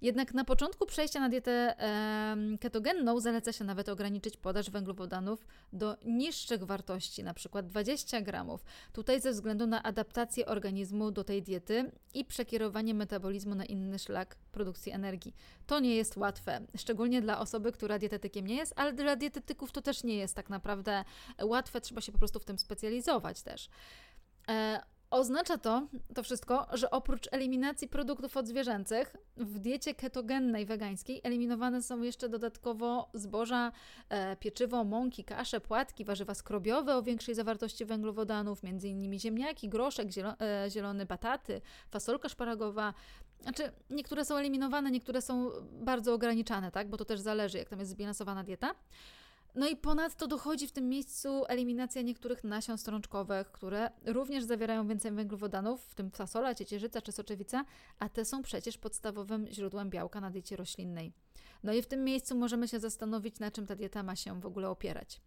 Jednak 0.05 0.35
na 0.35 0.45
początku 0.45 0.87
przejścia 0.87 1.21
na 1.21 1.29
dietę 1.29 1.75
ketogenną 2.61 3.21
zaleca 3.21 3.53
się 3.53 3.65
nawet 3.65 3.89
ograniczyć 3.89 4.37
podaż 4.37 4.71
węglowodanów 4.71 5.47
do 5.73 5.97
niższych 6.05 6.65
wartości, 6.65 7.21
np. 7.21 7.63
20 7.63 8.21
gramów. 8.21 8.65
Tutaj 8.93 9.21
ze 9.21 9.33
względu 9.33 9.67
na 9.67 9.83
adaptację 9.83 10.47
organizmu 10.47 11.11
do 11.11 11.25
tej 11.25 11.43
diety 11.43 11.93
i 12.15 12.25
przekierowanie 12.25 12.95
metabolizmu 12.95 13.55
na 13.55 13.65
inny 13.65 13.99
szlak 13.99 14.37
produkcji 14.53 14.93
energii. 14.93 15.35
To 15.67 15.81
nie 15.81 15.97
jest 15.97 16.17
łatwe, 16.17 16.61
szczególnie 16.77 17.23
dla 17.23 17.41
osoby, 17.41 17.73
która 17.73 17.99
dietetykiem 17.99 18.47
nie 18.47 18.57
jest, 18.57 18.73
ale 18.77 18.93
dla 18.93 19.17
dietetyków 19.17 19.73
to 19.73 19.83
też 19.83 20.05
nie 20.05 20.17
jest 20.17 20.37
tak 20.37 20.51
naprawdę 20.51 21.05
łatwe, 21.43 21.81
trzeba 21.81 22.01
się 22.01 22.13
po 22.13 22.19
prostu 22.19 22.41
w 22.41 22.45
tym 22.45 22.59
specjalizować 22.59 23.43
też. 23.43 23.69
Oznacza 25.11 25.59
to, 25.59 25.87
to 26.15 26.23
wszystko, 26.23 26.67
że 26.73 26.91
oprócz 26.91 27.29
eliminacji 27.33 27.89
produktów 27.89 28.37
odzwierzęcych, 28.37 29.17
w 29.37 29.59
diecie 29.59 29.95
ketogennej 29.95 30.67
wegańskiej 30.67 31.21
eliminowane 31.25 31.83
są 31.83 32.03
jeszcze 32.03 32.29
dodatkowo 32.29 33.11
zboża, 33.15 33.73
e, 34.09 34.37
pieczywo, 34.37 34.85
mąki, 34.85 35.25
kasze, 35.25 35.61
płatki, 35.61 36.05
warzywa 36.05 36.35
skrobiowe 36.35 36.97
o 36.97 37.03
większej 37.03 37.35
zawartości 37.35 37.85
węglowodanów, 37.85 38.61
m.in. 38.65 39.19
ziemniaki, 39.19 39.69
groszek, 39.69 40.11
zielo, 40.11 40.35
e, 40.41 40.71
zielone 40.71 41.07
bataty, 41.07 41.61
fasolka 41.91 42.29
szparagowa. 42.29 42.95
Znaczy, 43.41 43.73
niektóre 43.91 44.25
są 44.25 44.37
eliminowane, 44.37 44.91
niektóre 44.91 45.23
są 45.23 45.51
bardzo 45.73 46.15
ograniczane, 46.15 46.71
tak? 46.71 46.89
bo 46.89 46.97
to 46.97 47.05
też 47.05 47.21
zależy, 47.21 47.59
jak 47.59 47.69
tam 47.69 47.79
jest 47.79 47.91
zbilansowana 47.91 48.45
dieta. 48.45 48.75
No 49.55 49.69
i 49.69 49.77
ponadto 49.77 50.27
dochodzi 50.27 50.67
w 50.67 50.73
tym 50.73 50.89
miejscu 50.89 51.45
eliminacja 51.49 52.03
niektórych 52.03 52.45
nasion 52.45 52.79
strączkowych, 52.79 53.53
które 53.53 53.91
również 54.07 54.45
zawierają 54.45 54.89
więcej 54.89 55.13
węglowodanów, 55.13 55.85
w 55.85 55.95
tym 55.95 56.11
fasola, 56.11 56.55
ciecierzyca 56.55 57.03
czy 57.03 57.13
soczewica, 57.13 57.65
a 57.99 58.09
te 58.09 58.25
są 58.25 58.43
przecież 58.43 58.79
podstawowym 58.79 59.47
źródłem 59.47 59.91
białka 59.91 60.21
na 60.21 60.31
diecie 60.31 60.57
roślinnej. 60.57 61.13
No 61.63 61.73
i 61.73 61.83
w 61.83 61.87
tym 61.87 62.05
miejscu 62.05 62.37
możemy 62.37 62.69
się 62.69 62.81
zastanowić, 62.81 63.39
na 63.39 63.51
czym 63.51 63.67
ta 63.67 63.77
dieta 63.77 64.03
ma 64.03 64.17
się 64.17 64.41
w 64.41 64.47
ogóle 64.47 64.69
opierać. 64.69 65.21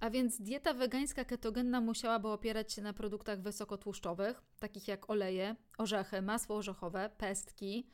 A 0.00 0.10
więc 0.10 0.40
dieta 0.40 0.74
wegańska 0.74 1.24
ketogenna 1.24 1.80
musiałaby 1.80 2.28
opierać 2.28 2.72
się 2.72 2.82
na 2.82 2.92
produktach 2.92 3.42
wysokotłuszczowych, 3.42 4.42
takich 4.58 4.88
jak 4.88 5.10
oleje, 5.10 5.56
orzechy, 5.78 6.22
masło 6.22 6.56
orzechowe, 6.56 7.10
pestki, 7.18 7.86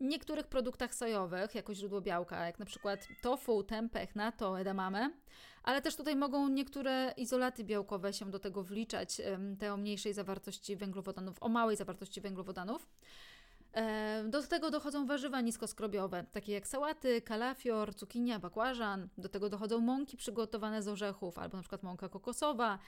niektórych 0.00 0.46
produktach 0.46 0.94
sojowych 0.94 1.54
jako 1.54 1.74
źródło 1.74 2.00
białka, 2.00 2.46
jak 2.46 2.58
na 2.58 2.66
przykład 2.66 3.08
tofu, 3.22 3.62
tempeh, 3.62 4.16
natto, 4.16 4.60
edamame, 4.60 5.10
ale 5.62 5.82
też 5.82 5.96
tutaj 5.96 6.16
mogą 6.16 6.48
niektóre 6.48 7.14
izolaty 7.16 7.64
białkowe 7.64 8.12
się 8.12 8.30
do 8.30 8.38
tego 8.38 8.62
wliczać, 8.62 9.20
te 9.58 9.72
o 9.72 9.76
mniejszej 9.76 10.12
zawartości 10.12 10.76
węglowodanów, 10.76 11.36
o 11.40 11.48
małej 11.48 11.76
zawartości 11.76 12.20
węglowodanów. 12.20 12.88
Do 14.24 14.42
tego 14.42 14.70
dochodzą 14.70 15.06
warzywa 15.06 15.40
niskoskrobiowe, 15.40 16.24
takie 16.32 16.52
jak 16.52 16.66
sałaty, 16.66 17.22
kalafior, 17.22 17.94
cukinia, 17.94 18.38
bakłażan. 18.38 19.08
Do 19.18 19.28
tego 19.28 19.48
dochodzą 19.48 19.80
mąki 19.80 20.16
przygotowane 20.16 20.82
z 20.82 20.88
orzechów, 20.88 21.38
albo 21.38 21.56
na 21.56 21.62
przykład 21.62 21.82
mąka 21.82 22.08
kokosowa. 22.08 22.78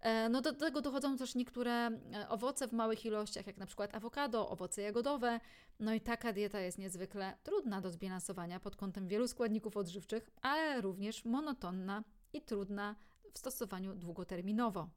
E, 0.00 0.28
no 0.28 0.40
do 0.40 0.52
tego 0.52 0.80
dochodzą 0.80 1.16
też 1.16 1.34
niektóre 1.34 1.72
e, 1.72 2.28
owoce 2.28 2.68
w 2.68 2.72
małych 2.72 3.04
ilościach, 3.04 3.46
jak 3.46 3.56
na 3.56 3.66
przykład 3.66 3.94
awokado, 3.94 4.48
owoce 4.48 4.82
jagodowe. 4.82 5.40
No 5.80 5.94
i 5.94 6.00
taka 6.00 6.32
dieta 6.32 6.60
jest 6.60 6.78
niezwykle 6.78 7.36
trudna 7.42 7.80
do 7.80 7.90
zbilansowania 7.90 8.60
pod 8.60 8.76
kątem 8.76 9.08
wielu 9.08 9.28
składników 9.28 9.76
odżywczych, 9.76 10.30
ale 10.42 10.80
również 10.80 11.24
monotonna 11.24 12.04
i 12.32 12.42
trudna 12.42 12.96
w 13.32 13.38
stosowaniu 13.38 13.94
długoterminowo. 13.94 14.88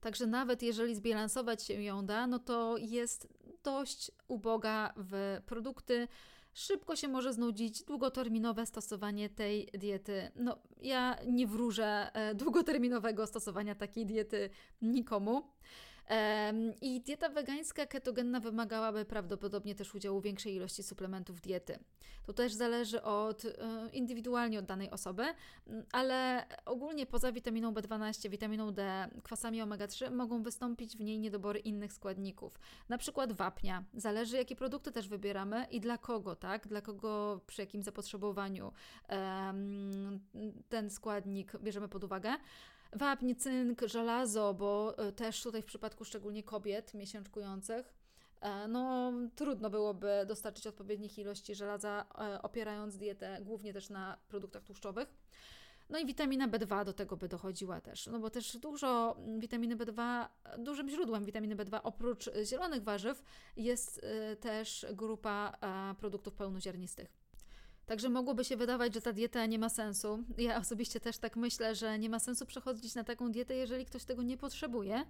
Także 0.00 0.26
nawet 0.26 0.62
jeżeli 0.62 0.94
zbilansować 0.94 1.62
się 1.62 1.82
ją 1.82 2.06
da, 2.06 2.26
no 2.26 2.38
to 2.38 2.76
jest 2.78 3.28
dość 3.62 4.10
uboga 4.28 4.94
w 4.96 5.40
produkty. 5.46 6.08
Szybko 6.54 6.96
się 6.96 7.08
może 7.08 7.32
znudzić 7.32 7.84
długoterminowe 7.84 8.66
stosowanie 8.66 9.28
tej 9.28 9.68
diety. 9.74 10.30
No, 10.36 10.58
ja 10.82 11.16
nie 11.26 11.46
wróżę 11.46 12.10
e, 12.14 12.34
długoterminowego 12.34 13.26
stosowania 13.26 13.74
takiej 13.74 14.06
diety 14.06 14.50
nikomu. 14.82 15.42
I 16.80 17.00
dieta 17.00 17.28
wegańska 17.28 17.86
ketogenna 17.86 18.40
wymagałaby 18.40 19.04
prawdopodobnie 19.04 19.74
też 19.74 19.94
udziału 19.94 20.20
większej 20.20 20.54
ilości 20.54 20.82
suplementów 20.82 21.40
diety. 21.40 21.78
To 22.26 22.32
też 22.32 22.52
zależy 22.52 23.02
od 23.02 23.44
e, 23.44 23.50
indywidualnie 23.92 24.58
od 24.58 24.64
danej 24.64 24.90
osoby, 24.90 25.24
ale 25.92 26.46
ogólnie 26.64 27.06
poza 27.06 27.32
witaminą 27.32 27.72
B12, 27.72 28.30
witaminą 28.30 28.72
D, 28.72 29.08
kwasami 29.22 29.62
omega-3 29.62 30.10
mogą 30.10 30.42
wystąpić 30.42 30.96
w 30.96 31.00
niej 31.00 31.18
niedobory 31.18 31.58
innych 31.58 31.92
składników, 31.92 32.58
na 32.88 32.98
przykład 32.98 33.32
wapnia. 33.32 33.84
Zależy 33.94 34.36
jakie 34.36 34.56
produkty 34.56 34.92
też 34.92 35.08
wybieramy 35.08 35.66
i 35.70 35.80
dla 35.80 35.98
kogo, 35.98 36.36
tak? 36.36 36.68
Dla 36.68 36.80
kogo, 36.80 37.40
przy 37.46 37.62
jakim 37.62 37.82
zapotrzebowaniu 37.82 38.72
ten 40.68 40.90
składnik 40.90 41.52
bierzemy 41.58 41.88
pod 41.88 42.04
uwagę 42.04 42.34
wapń, 42.92 43.34
cynk, 43.34 43.80
żelazo, 43.86 44.54
bo 44.54 44.98
e, 44.98 45.12
też 45.12 45.42
tutaj 45.42 45.62
w 45.62 45.66
przypadku 45.66 46.04
szczególnie 46.04 46.42
kobiet 46.42 46.94
miesiączkujących, 46.94 47.94
e, 48.40 48.68
no 48.68 49.12
trudno 49.36 49.70
byłoby 49.70 50.08
dostarczyć 50.26 50.66
odpowiednich 50.66 51.18
ilości 51.18 51.54
żelaza, 51.54 52.06
e, 52.18 52.42
opierając 52.42 52.96
dietę 52.96 53.38
głównie 53.40 53.72
też 53.72 53.90
na 53.90 54.18
produktach 54.28 54.62
tłuszczowych. 54.62 55.14
No 55.90 55.98
i 55.98 56.06
witamina 56.06 56.48
B2 56.48 56.84
do 56.84 56.92
tego 56.92 57.16
by 57.16 57.28
dochodziła 57.28 57.80
też, 57.80 58.06
no 58.06 58.18
bo 58.18 58.30
też 58.30 58.56
dużo 58.56 59.16
witaminy 59.38 59.76
B2, 59.76 60.26
dużym 60.58 60.90
źródłem 60.90 61.24
witaminy 61.24 61.56
B2 61.56 61.80
oprócz 61.82 62.30
zielonych 62.44 62.82
warzyw 62.82 63.22
jest 63.56 64.00
też 64.40 64.86
grupa 64.92 65.58
produktów 66.00 66.34
pełnoziarnistych. 66.34 67.21
Także 67.86 68.08
mogłoby 68.08 68.44
się 68.44 68.56
wydawać, 68.56 68.94
że 68.94 69.00
ta 69.00 69.12
dieta 69.12 69.46
nie 69.46 69.58
ma 69.58 69.68
sensu. 69.68 70.24
Ja 70.38 70.56
osobiście 70.56 71.00
też 71.00 71.18
tak 71.18 71.36
myślę, 71.36 71.74
że 71.74 71.98
nie 71.98 72.10
ma 72.10 72.18
sensu 72.18 72.46
przechodzić 72.46 72.94
na 72.94 73.04
taką 73.04 73.32
dietę, 73.32 73.54
jeżeli 73.54 73.86
ktoś 73.86 74.04
tego 74.04 74.22
nie 74.22 74.36
potrzebuje. 74.36 75.04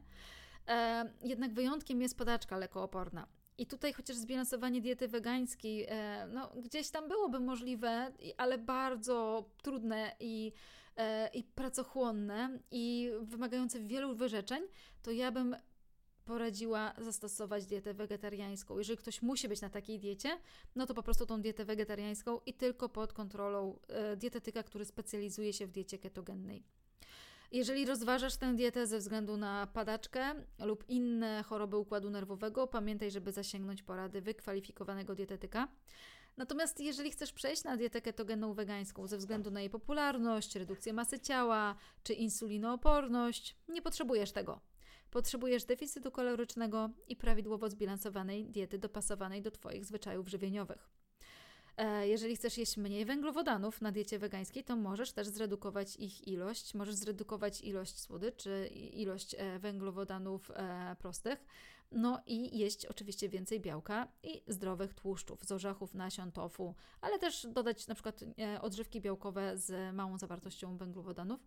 E, 0.68 1.10
jednak 1.22 1.54
wyjątkiem 1.54 2.02
jest 2.02 2.18
padaczka 2.18 2.56
lekooporna. 2.58 3.26
I 3.58 3.66
tutaj 3.66 3.92
chociaż 3.92 4.16
zbilansowanie 4.16 4.80
diety 4.80 5.08
wegańskiej, 5.08 5.86
e, 5.88 6.26
no, 6.26 6.52
gdzieś 6.62 6.90
tam 6.90 7.08
byłoby 7.08 7.40
możliwe, 7.40 8.12
ale 8.36 8.58
bardzo 8.58 9.44
trudne 9.62 10.16
i, 10.20 10.52
e, 10.96 11.28
i 11.28 11.44
pracochłonne 11.44 12.58
i 12.70 13.10
wymagające 13.20 13.80
wielu 13.80 14.14
wyrzeczeń, 14.14 14.62
to 15.02 15.10
ja 15.10 15.32
bym 15.32 15.56
poradziła 16.24 16.94
zastosować 16.98 17.66
dietę 17.66 17.94
wegetariańską. 17.94 18.78
Jeżeli 18.78 18.98
ktoś 18.98 19.22
musi 19.22 19.48
być 19.48 19.60
na 19.60 19.70
takiej 19.70 19.98
diecie, 19.98 20.38
no 20.76 20.86
to 20.86 20.94
po 20.94 21.02
prostu 21.02 21.26
tą 21.26 21.42
dietę 21.42 21.64
wegetariańską 21.64 22.40
i 22.46 22.54
tylko 22.54 22.88
pod 22.88 23.12
kontrolą 23.12 23.78
e, 23.88 24.16
dietetyka, 24.16 24.62
który 24.62 24.84
specjalizuje 24.84 25.52
się 25.52 25.66
w 25.66 25.70
diecie 25.70 25.98
ketogennej. 25.98 26.64
Jeżeli 27.52 27.86
rozważasz 27.86 28.36
tę 28.36 28.54
dietę 28.54 28.86
ze 28.86 28.98
względu 28.98 29.36
na 29.36 29.66
padaczkę 29.66 30.34
lub 30.58 30.84
inne 30.88 31.42
choroby 31.42 31.76
układu 31.76 32.10
nerwowego, 32.10 32.66
pamiętaj, 32.66 33.10
żeby 33.10 33.32
zasięgnąć 33.32 33.82
porady 33.82 34.20
wykwalifikowanego 34.20 35.14
dietetyka. 35.14 35.68
Natomiast 36.36 36.80
jeżeli 36.80 37.10
chcesz 37.10 37.32
przejść 37.32 37.64
na 37.64 37.76
dietę 37.76 38.00
ketogenną 38.00 38.54
wegańską 38.54 39.06
ze 39.06 39.16
względu 39.16 39.50
na 39.50 39.60
jej 39.60 39.70
popularność, 39.70 40.56
redukcję 40.56 40.92
masy 40.92 41.20
ciała 41.20 41.74
czy 42.02 42.12
insulinooporność, 42.14 43.56
nie 43.68 43.82
potrzebujesz 43.82 44.32
tego. 44.32 44.60
Potrzebujesz 45.12 45.64
deficytu 45.64 46.10
kalorycznego 46.10 46.90
i 47.08 47.16
prawidłowo 47.16 47.70
zbilansowanej 47.70 48.46
diety 48.46 48.78
dopasowanej 48.78 49.42
do 49.42 49.50
Twoich 49.50 49.84
zwyczajów 49.84 50.28
żywieniowych. 50.28 50.88
E, 51.76 52.08
jeżeli 52.08 52.36
chcesz 52.36 52.58
jeść 52.58 52.76
mniej 52.76 53.04
węglowodanów 53.04 53.80
na 53.80 53.92
diecie 53.92 54.18
wegańskiej, 54.18 54.64
to 54.64 54.76
możesz 54.76 55.12
też 55.12 55.28
zredukować 55.28 55.96
ich 55.96 56.28
ilość. 56.28 56.74
Możesz 56.74 56.94
zredukować 56.94 57.60
ilość 57.60 58.00
słodyczy, 58.00 58.66
ilość 58.72 59.34
e, 59.38 59.58
węglowodanów 59.58 60.50
e, 60.50 60.96
prostych, 60.98 61.44
no 61.90 62.22
i 62.26 62.58
jeść 62.58 62.86
oczywiście 62.86 63.28
więcej 63.28 63.60
białka 63.60 64.08
i 64.22 64.42
zdrowych 64.46 64.94
tłuszczów 64.94 65.44
z 65.44 65.52
orzechów, 65.52 65.94
nasion, 65.94 66.32
tofu, 66.32 66.74
ale 67.00 67.18
też 67.18 67.46
dodać 67.50 67.86
na 67.86 67.94
przykład 67.94 68.20
odżywki 68.60 69.00
białkowe 69.00 69.58
z 69.58 69.94
małą 69.94 70.18
zawartością 70.18 70.76
węglowodanów. 70.76 71.46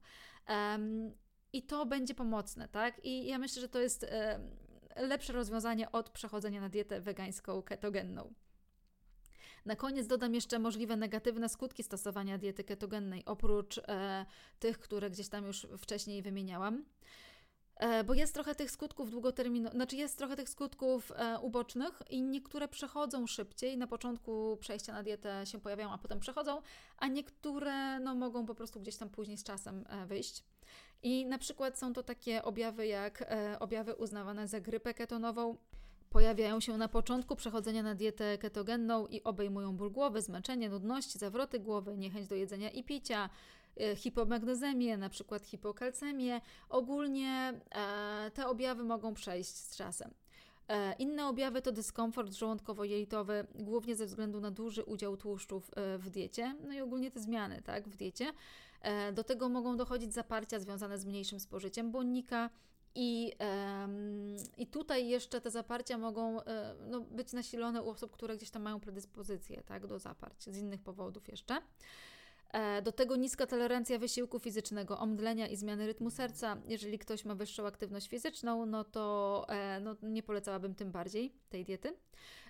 I 1.55 1.63
to 1.63 1.85
będzie 1.85 2.15
pomocne, 2.15 2.67
tak? 2.67 3.05
I 3.05 3.25
ja 3.27 3.37
myślę, 3.39 3.61
że 3.61 3.69
to 3.69 3.79
jest 3.79 4.03
e, 4.03 4.39
lepsze 4.95 5.33
rozwiązanie 5.33 5.91
od 5.91 6.09
przechodzenia 6.09 6.61
na 6.61 6.69
dietę 6.69 7.01
wegańską, 7.01 7.61
ketogenną. 7.61 8.33
Na 9.65 9.75
koniec 9.75 10.07
dodam 10.07 10.33
jeszcze 10.33 10.59
możliwe 10.59 10.95
negatywne 10.95 11.49
skutki 11.49 11.83
stosowania 11.83 12.37
diety 12.37 12.63
ketogennej, 12.63 13.25
oprócz 13.25 13.77
e, 13.77 14.25
tych, 14.59 14.79
które 14.79 15.09
gdzieś 15.09 15.29
tam 15.29 15.45
już 15.45 15.67
wcześniej 15.77 16.21
wymieniałam. 16.21 16.85
E, 17.75 18.03
bo 18.03 18.13
jest 18.13 18.33
trochę 18.33 18.55
tych 18.55 18.71
skutków 18.71 19.11
długoterminowych, 19.11 19.75
znaczy 19.75 19.95
jest 19.95 20.17
trochę 20.17 20.35
tych 20.35 20.49
skutków 20.49 21.11
e, 21.11 21.39
ubocznych 21.39 22.01
i 22.09 22.21
niektóre 22.21 22.67
przechodzą 22.67 23.27
szybciej. 23.27 23.77
Na 23.77 23.87
początku 23.87 24.57
przejścia 24.57 24.93
na 24.93 25.03
dietę 25.03 25.45
się 25.45 25.59
pojawiają, 25.59 25.91
a 25.91 25.97
potem 25.97 26.19
przechodzą, 26.19 26.61
a 26.97 27.07
niektóre 27.07 27.99
no, 27.99 28.15
mogą 28.15 28.45
po 28.45 28.55
prostu 28.55 28.79
gdzieś 28.79 28.97
tam 28.97 29.09
później 29.09 29.37
z 29.37 29.43
czasem 29.43 29.85
e, 29.89 30.05
wyjść. 30.05 30.43
I 31.03 31.25
na 31.25 31.37
przykład 31.37 31.79
są 31.79 31.93
to 31.93 32.03
takie 32.03 32.43
objawy 32.43 32.87
jak 32.87 33.23
objawy 33.59 33.95
uznawane 33.95 34.47
za 34.47 34.61
grypę 34.61 34.93
ketonową. 34.93 35.57
Pojawiają 36.09 36.59
się 36.59 36.77
na 36.77 36.87
początku 36.87 37.35
przechodzenia 37.35 37.83
na 37.83 37.95
dietę 37.95 38.37
ketogenną 38.37 39.07
i 39.07 39.23
obejmują 39.23 39.77
ból 39.77 39.91
głowy, 39.91 40.21
zmęczenie, 40.21 40.69
nudność, 40.69 41.13
zawroty 41.13 41.59
głowy, 41.59 41.97
niechęć 41.97 42.27
do 42.27 42.35
jedzenia 42.35 42.69
i 42.69 42.83
picia, 42.83 43.29
hipomagnezemię, 43.95 44.97
na 44.97 45.09
przykład 45.09 45.45
hipokalcemię. 45.45 46.41
Ogólnie 46.69 47.53
e, 47.71 48.31
te 48.33 48.47
objawy 48.47 48.83
mogą 48.83 49.13
przejść 49.13 49.55
z 49.55 49.77
czasem. 49.77 50.11
E, 50.67 50.93
inne 50.93 51.27
objawy 51.27 51.61
to 51.61 51.71
dyskomfort 51.71 52.31
żołądkowo-jelitowy, 52.31 53.45
głównie 53.55 53.95
ze 53.95 54.05
względu 54.05 54.41
na 54.41 54.51
duży 54.51 54.83
udział 54.83 55.17
tłuszczów 55.17 55.71
e, 55.75 55.97
w 55.97 56.09
diecie, 56.09 56.55
no 56.67 56.73
i 56.73 56.81
ogólnie 56.81 57.11
te 57.11 57.19
zmiany 57.19 57.61
tak, 57.61 57.89
w 57.89 57.95
diecie. 57.95 58.33
Do 59.13 59.23
tego 59.23 59.49
mogą 59.49 59.77
dochodzić 59.77 60.13
zaparcia 60.13 60.59
związane 60.59 60.99
z 60.99 61.05
mniejszym 61.05 61.39
spożyciem 61.39 61.91
błonnika, 61.91 62.49
i, 62.95 63.31
I 64.57 64.67
tutaj 64.67 65.07
jeszcze 65.07 65.41
te 65.41 65.51
zaparcia 65.51 65.97
mogą 65.97 66.39
no, 66.87 67.01
być 67.01 67.33
nasilone 67.33 67.83
u 67.83 67.89
osób, 67.89 68.11
które 68.11 68.37
gdzieś 68.37 68.49
tam 68.49 68.61
mają 68.61 68.79
predyspozycję 68.79 69.63
tak, 69.63 69.87
do 69.87 69.99
zaparć, 69.99 70.43
z 70.43 70.57
innych 70.57 70.81
powodów 70.81 71.27
jeszcze. 71.27 71.61
E, 72.53 72.81
do 72.81 72.91
tego 72.91 73.15
niska 73.15 73.47
tolerancja 73.47 73.99
wysiłku 73.99 74.39
fizycznego, 74.39 74.99
omdlenia 74.99 75.47
i 75.47 75.55
zmiany 75.55 75.87
rytmu 75.87 76.09
serca. 76.09 76.57
Jeżeli 76.67 76.99
ktoś 76.99 77.25
ma 77.25 77.35
wyższą 77.35 77.67
aktywność 77.67 78.07
fizyczną, 78.07 78.65
no 78.65 78.83
to 78.83 79.45
e, 79.49 79.79
no, 79.79 79.95
nie 80.03 80.23
polecałabym 80.23 80.75
tym 80.75 80.91
bardziej 80.91 81.33
tej 81.49 81.65
diety. 81.65 81.93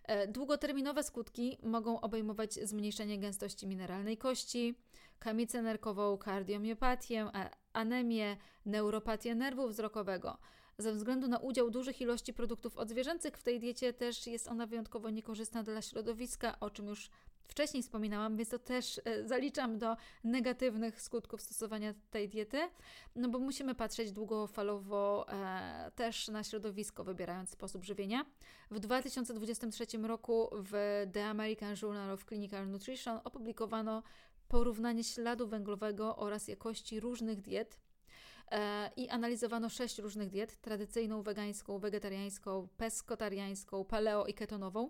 E, 0.03 0.27
długoterminowe 0.27 1.03
skutki 1.03 1.57
mogą 1.63 2.01
obejmować 2.01 2.53
zmniejszenie 2.53 3.19
gęstości 3.19 3.67
mineralnej 3.67 4.17
kości, 4.17 4.75
kamicę 5.19 5.61
nerkową, 5.61 6.17
kardiomiopatię, 6.17 7.29
anemię, 7.73 8.37
neuropatię 8.65 9.35
nerwu 9.35 9.67
wzrokowego. 9.67 10.37
Ze 10.77 10.93
względu 10.93 11.27
na 11.27 11.37
udział 11.37 11.71
dużych 11.71 12.01
ilości 12.01 12.33
produktów 12.33 12.77
odzwierzęcych 12.77 13.37
w 13.37 13.43
tej 13.43 13.59
diecie 13.59 13.93
też 13.93 14.27
jest 14.27 14.47
ona 14.47 14.65
wyjątkowo 14.65 15.09
niekorzystna 15.09 15.63
dla 15.63 15.81
środowiska, 15.81 16.59
o 16.59 16.69
czym 16.69 16.87
już 16.87 17.09
wcześniej 17.47 17.83
wspominałam, 17.83 18.37
więc 18.37 18.49
to 18.49 18.59
też 18.59 19.01
e, 19.05 19.27
zaliczam 19.27 19.77
do 19.77 19.97
negatywnych 20.23 21.01
skutków 21.01 21.41
stosowania 21.41 21.93
tej 22.11 22.29
diety, 22.29 22.69
no 23.15 23.29
bo 23.29 23.39
musimy 23.39 23.75
patrzeć 23.75 24.11
długofalowo 24.11 25.25
e, 25.29 25.91
też 25.95 26.27
na 26.27 26.43
środowisko, 26.43 27.03
wybierając 27.03 27.49
sposób 27.49 27.83
żywienia. 27.83 28.25
W 28.71 28.79
2023 28.79 29.85
roku 29.97 30.49
w 30.51 31.03
The 31.13 31.25
American 31.25 31.75
Journal 31.81 32.11
of 32.11 32.25
Clinical 32.25 32.69
Nutrition 32.69 33.19
opublikowano 33.23 34.03
porównanie 34.47 35.03
śladu 35.03 35.47
węglowego 35.47 36.15
oraz 36.15 36.47
jakości 36.47 36.99
różnych 36.99 37.41
diet 37.41 37.84
i 38.95 39.09
analizowano 39.09 39.69
sześć 39.69 39.99
różnych 39.99 40.29
diet: 40.29 40.61
tradycyjną, 40.61 41.21
wegańską, 41.21 41.79
wegetariańską, 41.79 42.67
peskotariańską, 42.77 43.85
paleo 43.85 44.25
i 44.25 44.33
ketonową. 44.33 44.89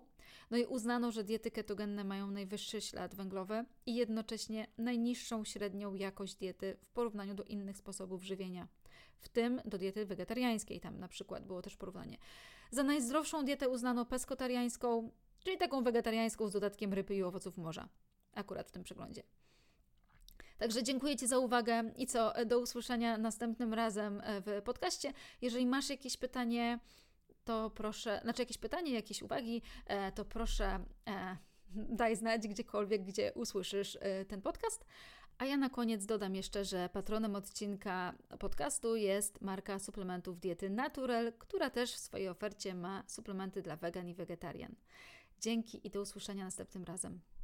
No 0.50 0.56
i 0.56 0.64
uznano, 0.64 1.12
że 1.12 1.24
diety 1.24 1.50
ketogenne 1.50 2.04
mają 2.04 2.30
najwyższy 2.30 2.80
ślad 2.80 3.14
węglowy 3.14 3.64
i 3.86 3.94
jednocześnie 3.94 4.66
najniższą 4.78 5.44
średnią 5.44 5.94
jakość 5.94 6.34
diety 6.34 6.76
w 6.80 6.90
porównaniu 6.90 7.34
do 7.34 7.44
innych 7.44 7.76
sposobów 7.76 8.24
żywienia, 8.24 8.68
w 9.18 9.28
tym 9.28 9.60
do 9.64 9.78
diety 9.78 10.06
wegetariańskiej. 10.06 10.80
Tam 10.80 10.98
na 10.98 11.08
przykład 11.08 11.46
było 11.46 11.62
też 11.62 11.76
porównanie. 11.76 12.18
Za 12.70 12.82
najzdrowszą 12.82 13.44
dietę 13.44 13.68
uznano 13.68 14.06
peskotariańską, 14.06 15.10
czyli 15.44 15.58
taką 15.58 15.82
wegetariańską 15.82 16.48
z 16.48 16.52
dodatkiem 16.52 16.92
ryby 16.92 17.14
i 17.14 17.22
owoców 17.22 17.58
morza, 17.58 17.88
akurat 18.32 18.68
w 18.68 18.72
tym 18.72 18.82
przeglądzie. 18.82 19.22
Także 20.58 20.82
dziękuję 20.82 21.16
Ci 21.16 21.26
za 21.26 21.38
uwagę 21.38 21.90
i 21.96 22.06
co, 22.06 22.32
do 22.46 22.60
usłyszenia 22.60 23.18
następnym 23.18 23.74
razem 23.74 24.22
w 24.26 24.62
podcaście. 24.62 25.12
Jeżeli 25.42 25.66
masz 25.66 25.90
jakieś 25.90 26.16
pytanie, 26.16 26.78
to 27.46 27.70
proszę, 27.70 28.20
znaczy 28.22 28.42
jakieś 28.42 28.58
pytanie, 28.58 28.92
jakieś 28.92 29.22
uwagi, 29.22 29.62
e, 29.86 30.12
to 30.12 30.24
proszę 30.24 30.84
e, 31.08 31.36
daj 32.00 32.16
znać 32.16 32.48
gdziekolwiek, 32.48 33.04
gdzie 33.04 33.32
usłyszysz 33.32 33.98
e, 34.00 34.24
ten 34.24 34.42
podcast. 34.42 34.84
A 35.38 35.44
ja 35.44 35.56
na 35.56 35.70
koniec 35.70 36.06
dodam 36.06 36.34
jeszcze, 36.34 36.64
że 36.64 36.88
patronem 36.92 37.36
odcinka 37.36 38.14
podcastu 38.38 38.96
jest 38.96 39.40
marka 39.40 39.78
suplementów 39.78 40.40
diety 40.40 40.70
Natural, 40.70 41.32
która 41.38 41.70
też 41.70 41.92
w 41.92 41.98
swojej 41.98 42.28
ofercie 42.28 42.74
ma 42.74 43.04
suplementy 43.06 43.62
dla 43.62 43.76
wegan 43.76 44.08
i 44.08 44.14
wegetarian. 44.14 44.74
Dzięki 45.40 45.86
i 45.86 45.90
do 45.90 46.00
usłyszenia 46.00 46.44
następnym 46.44 46.84
razem. 46.84 47.20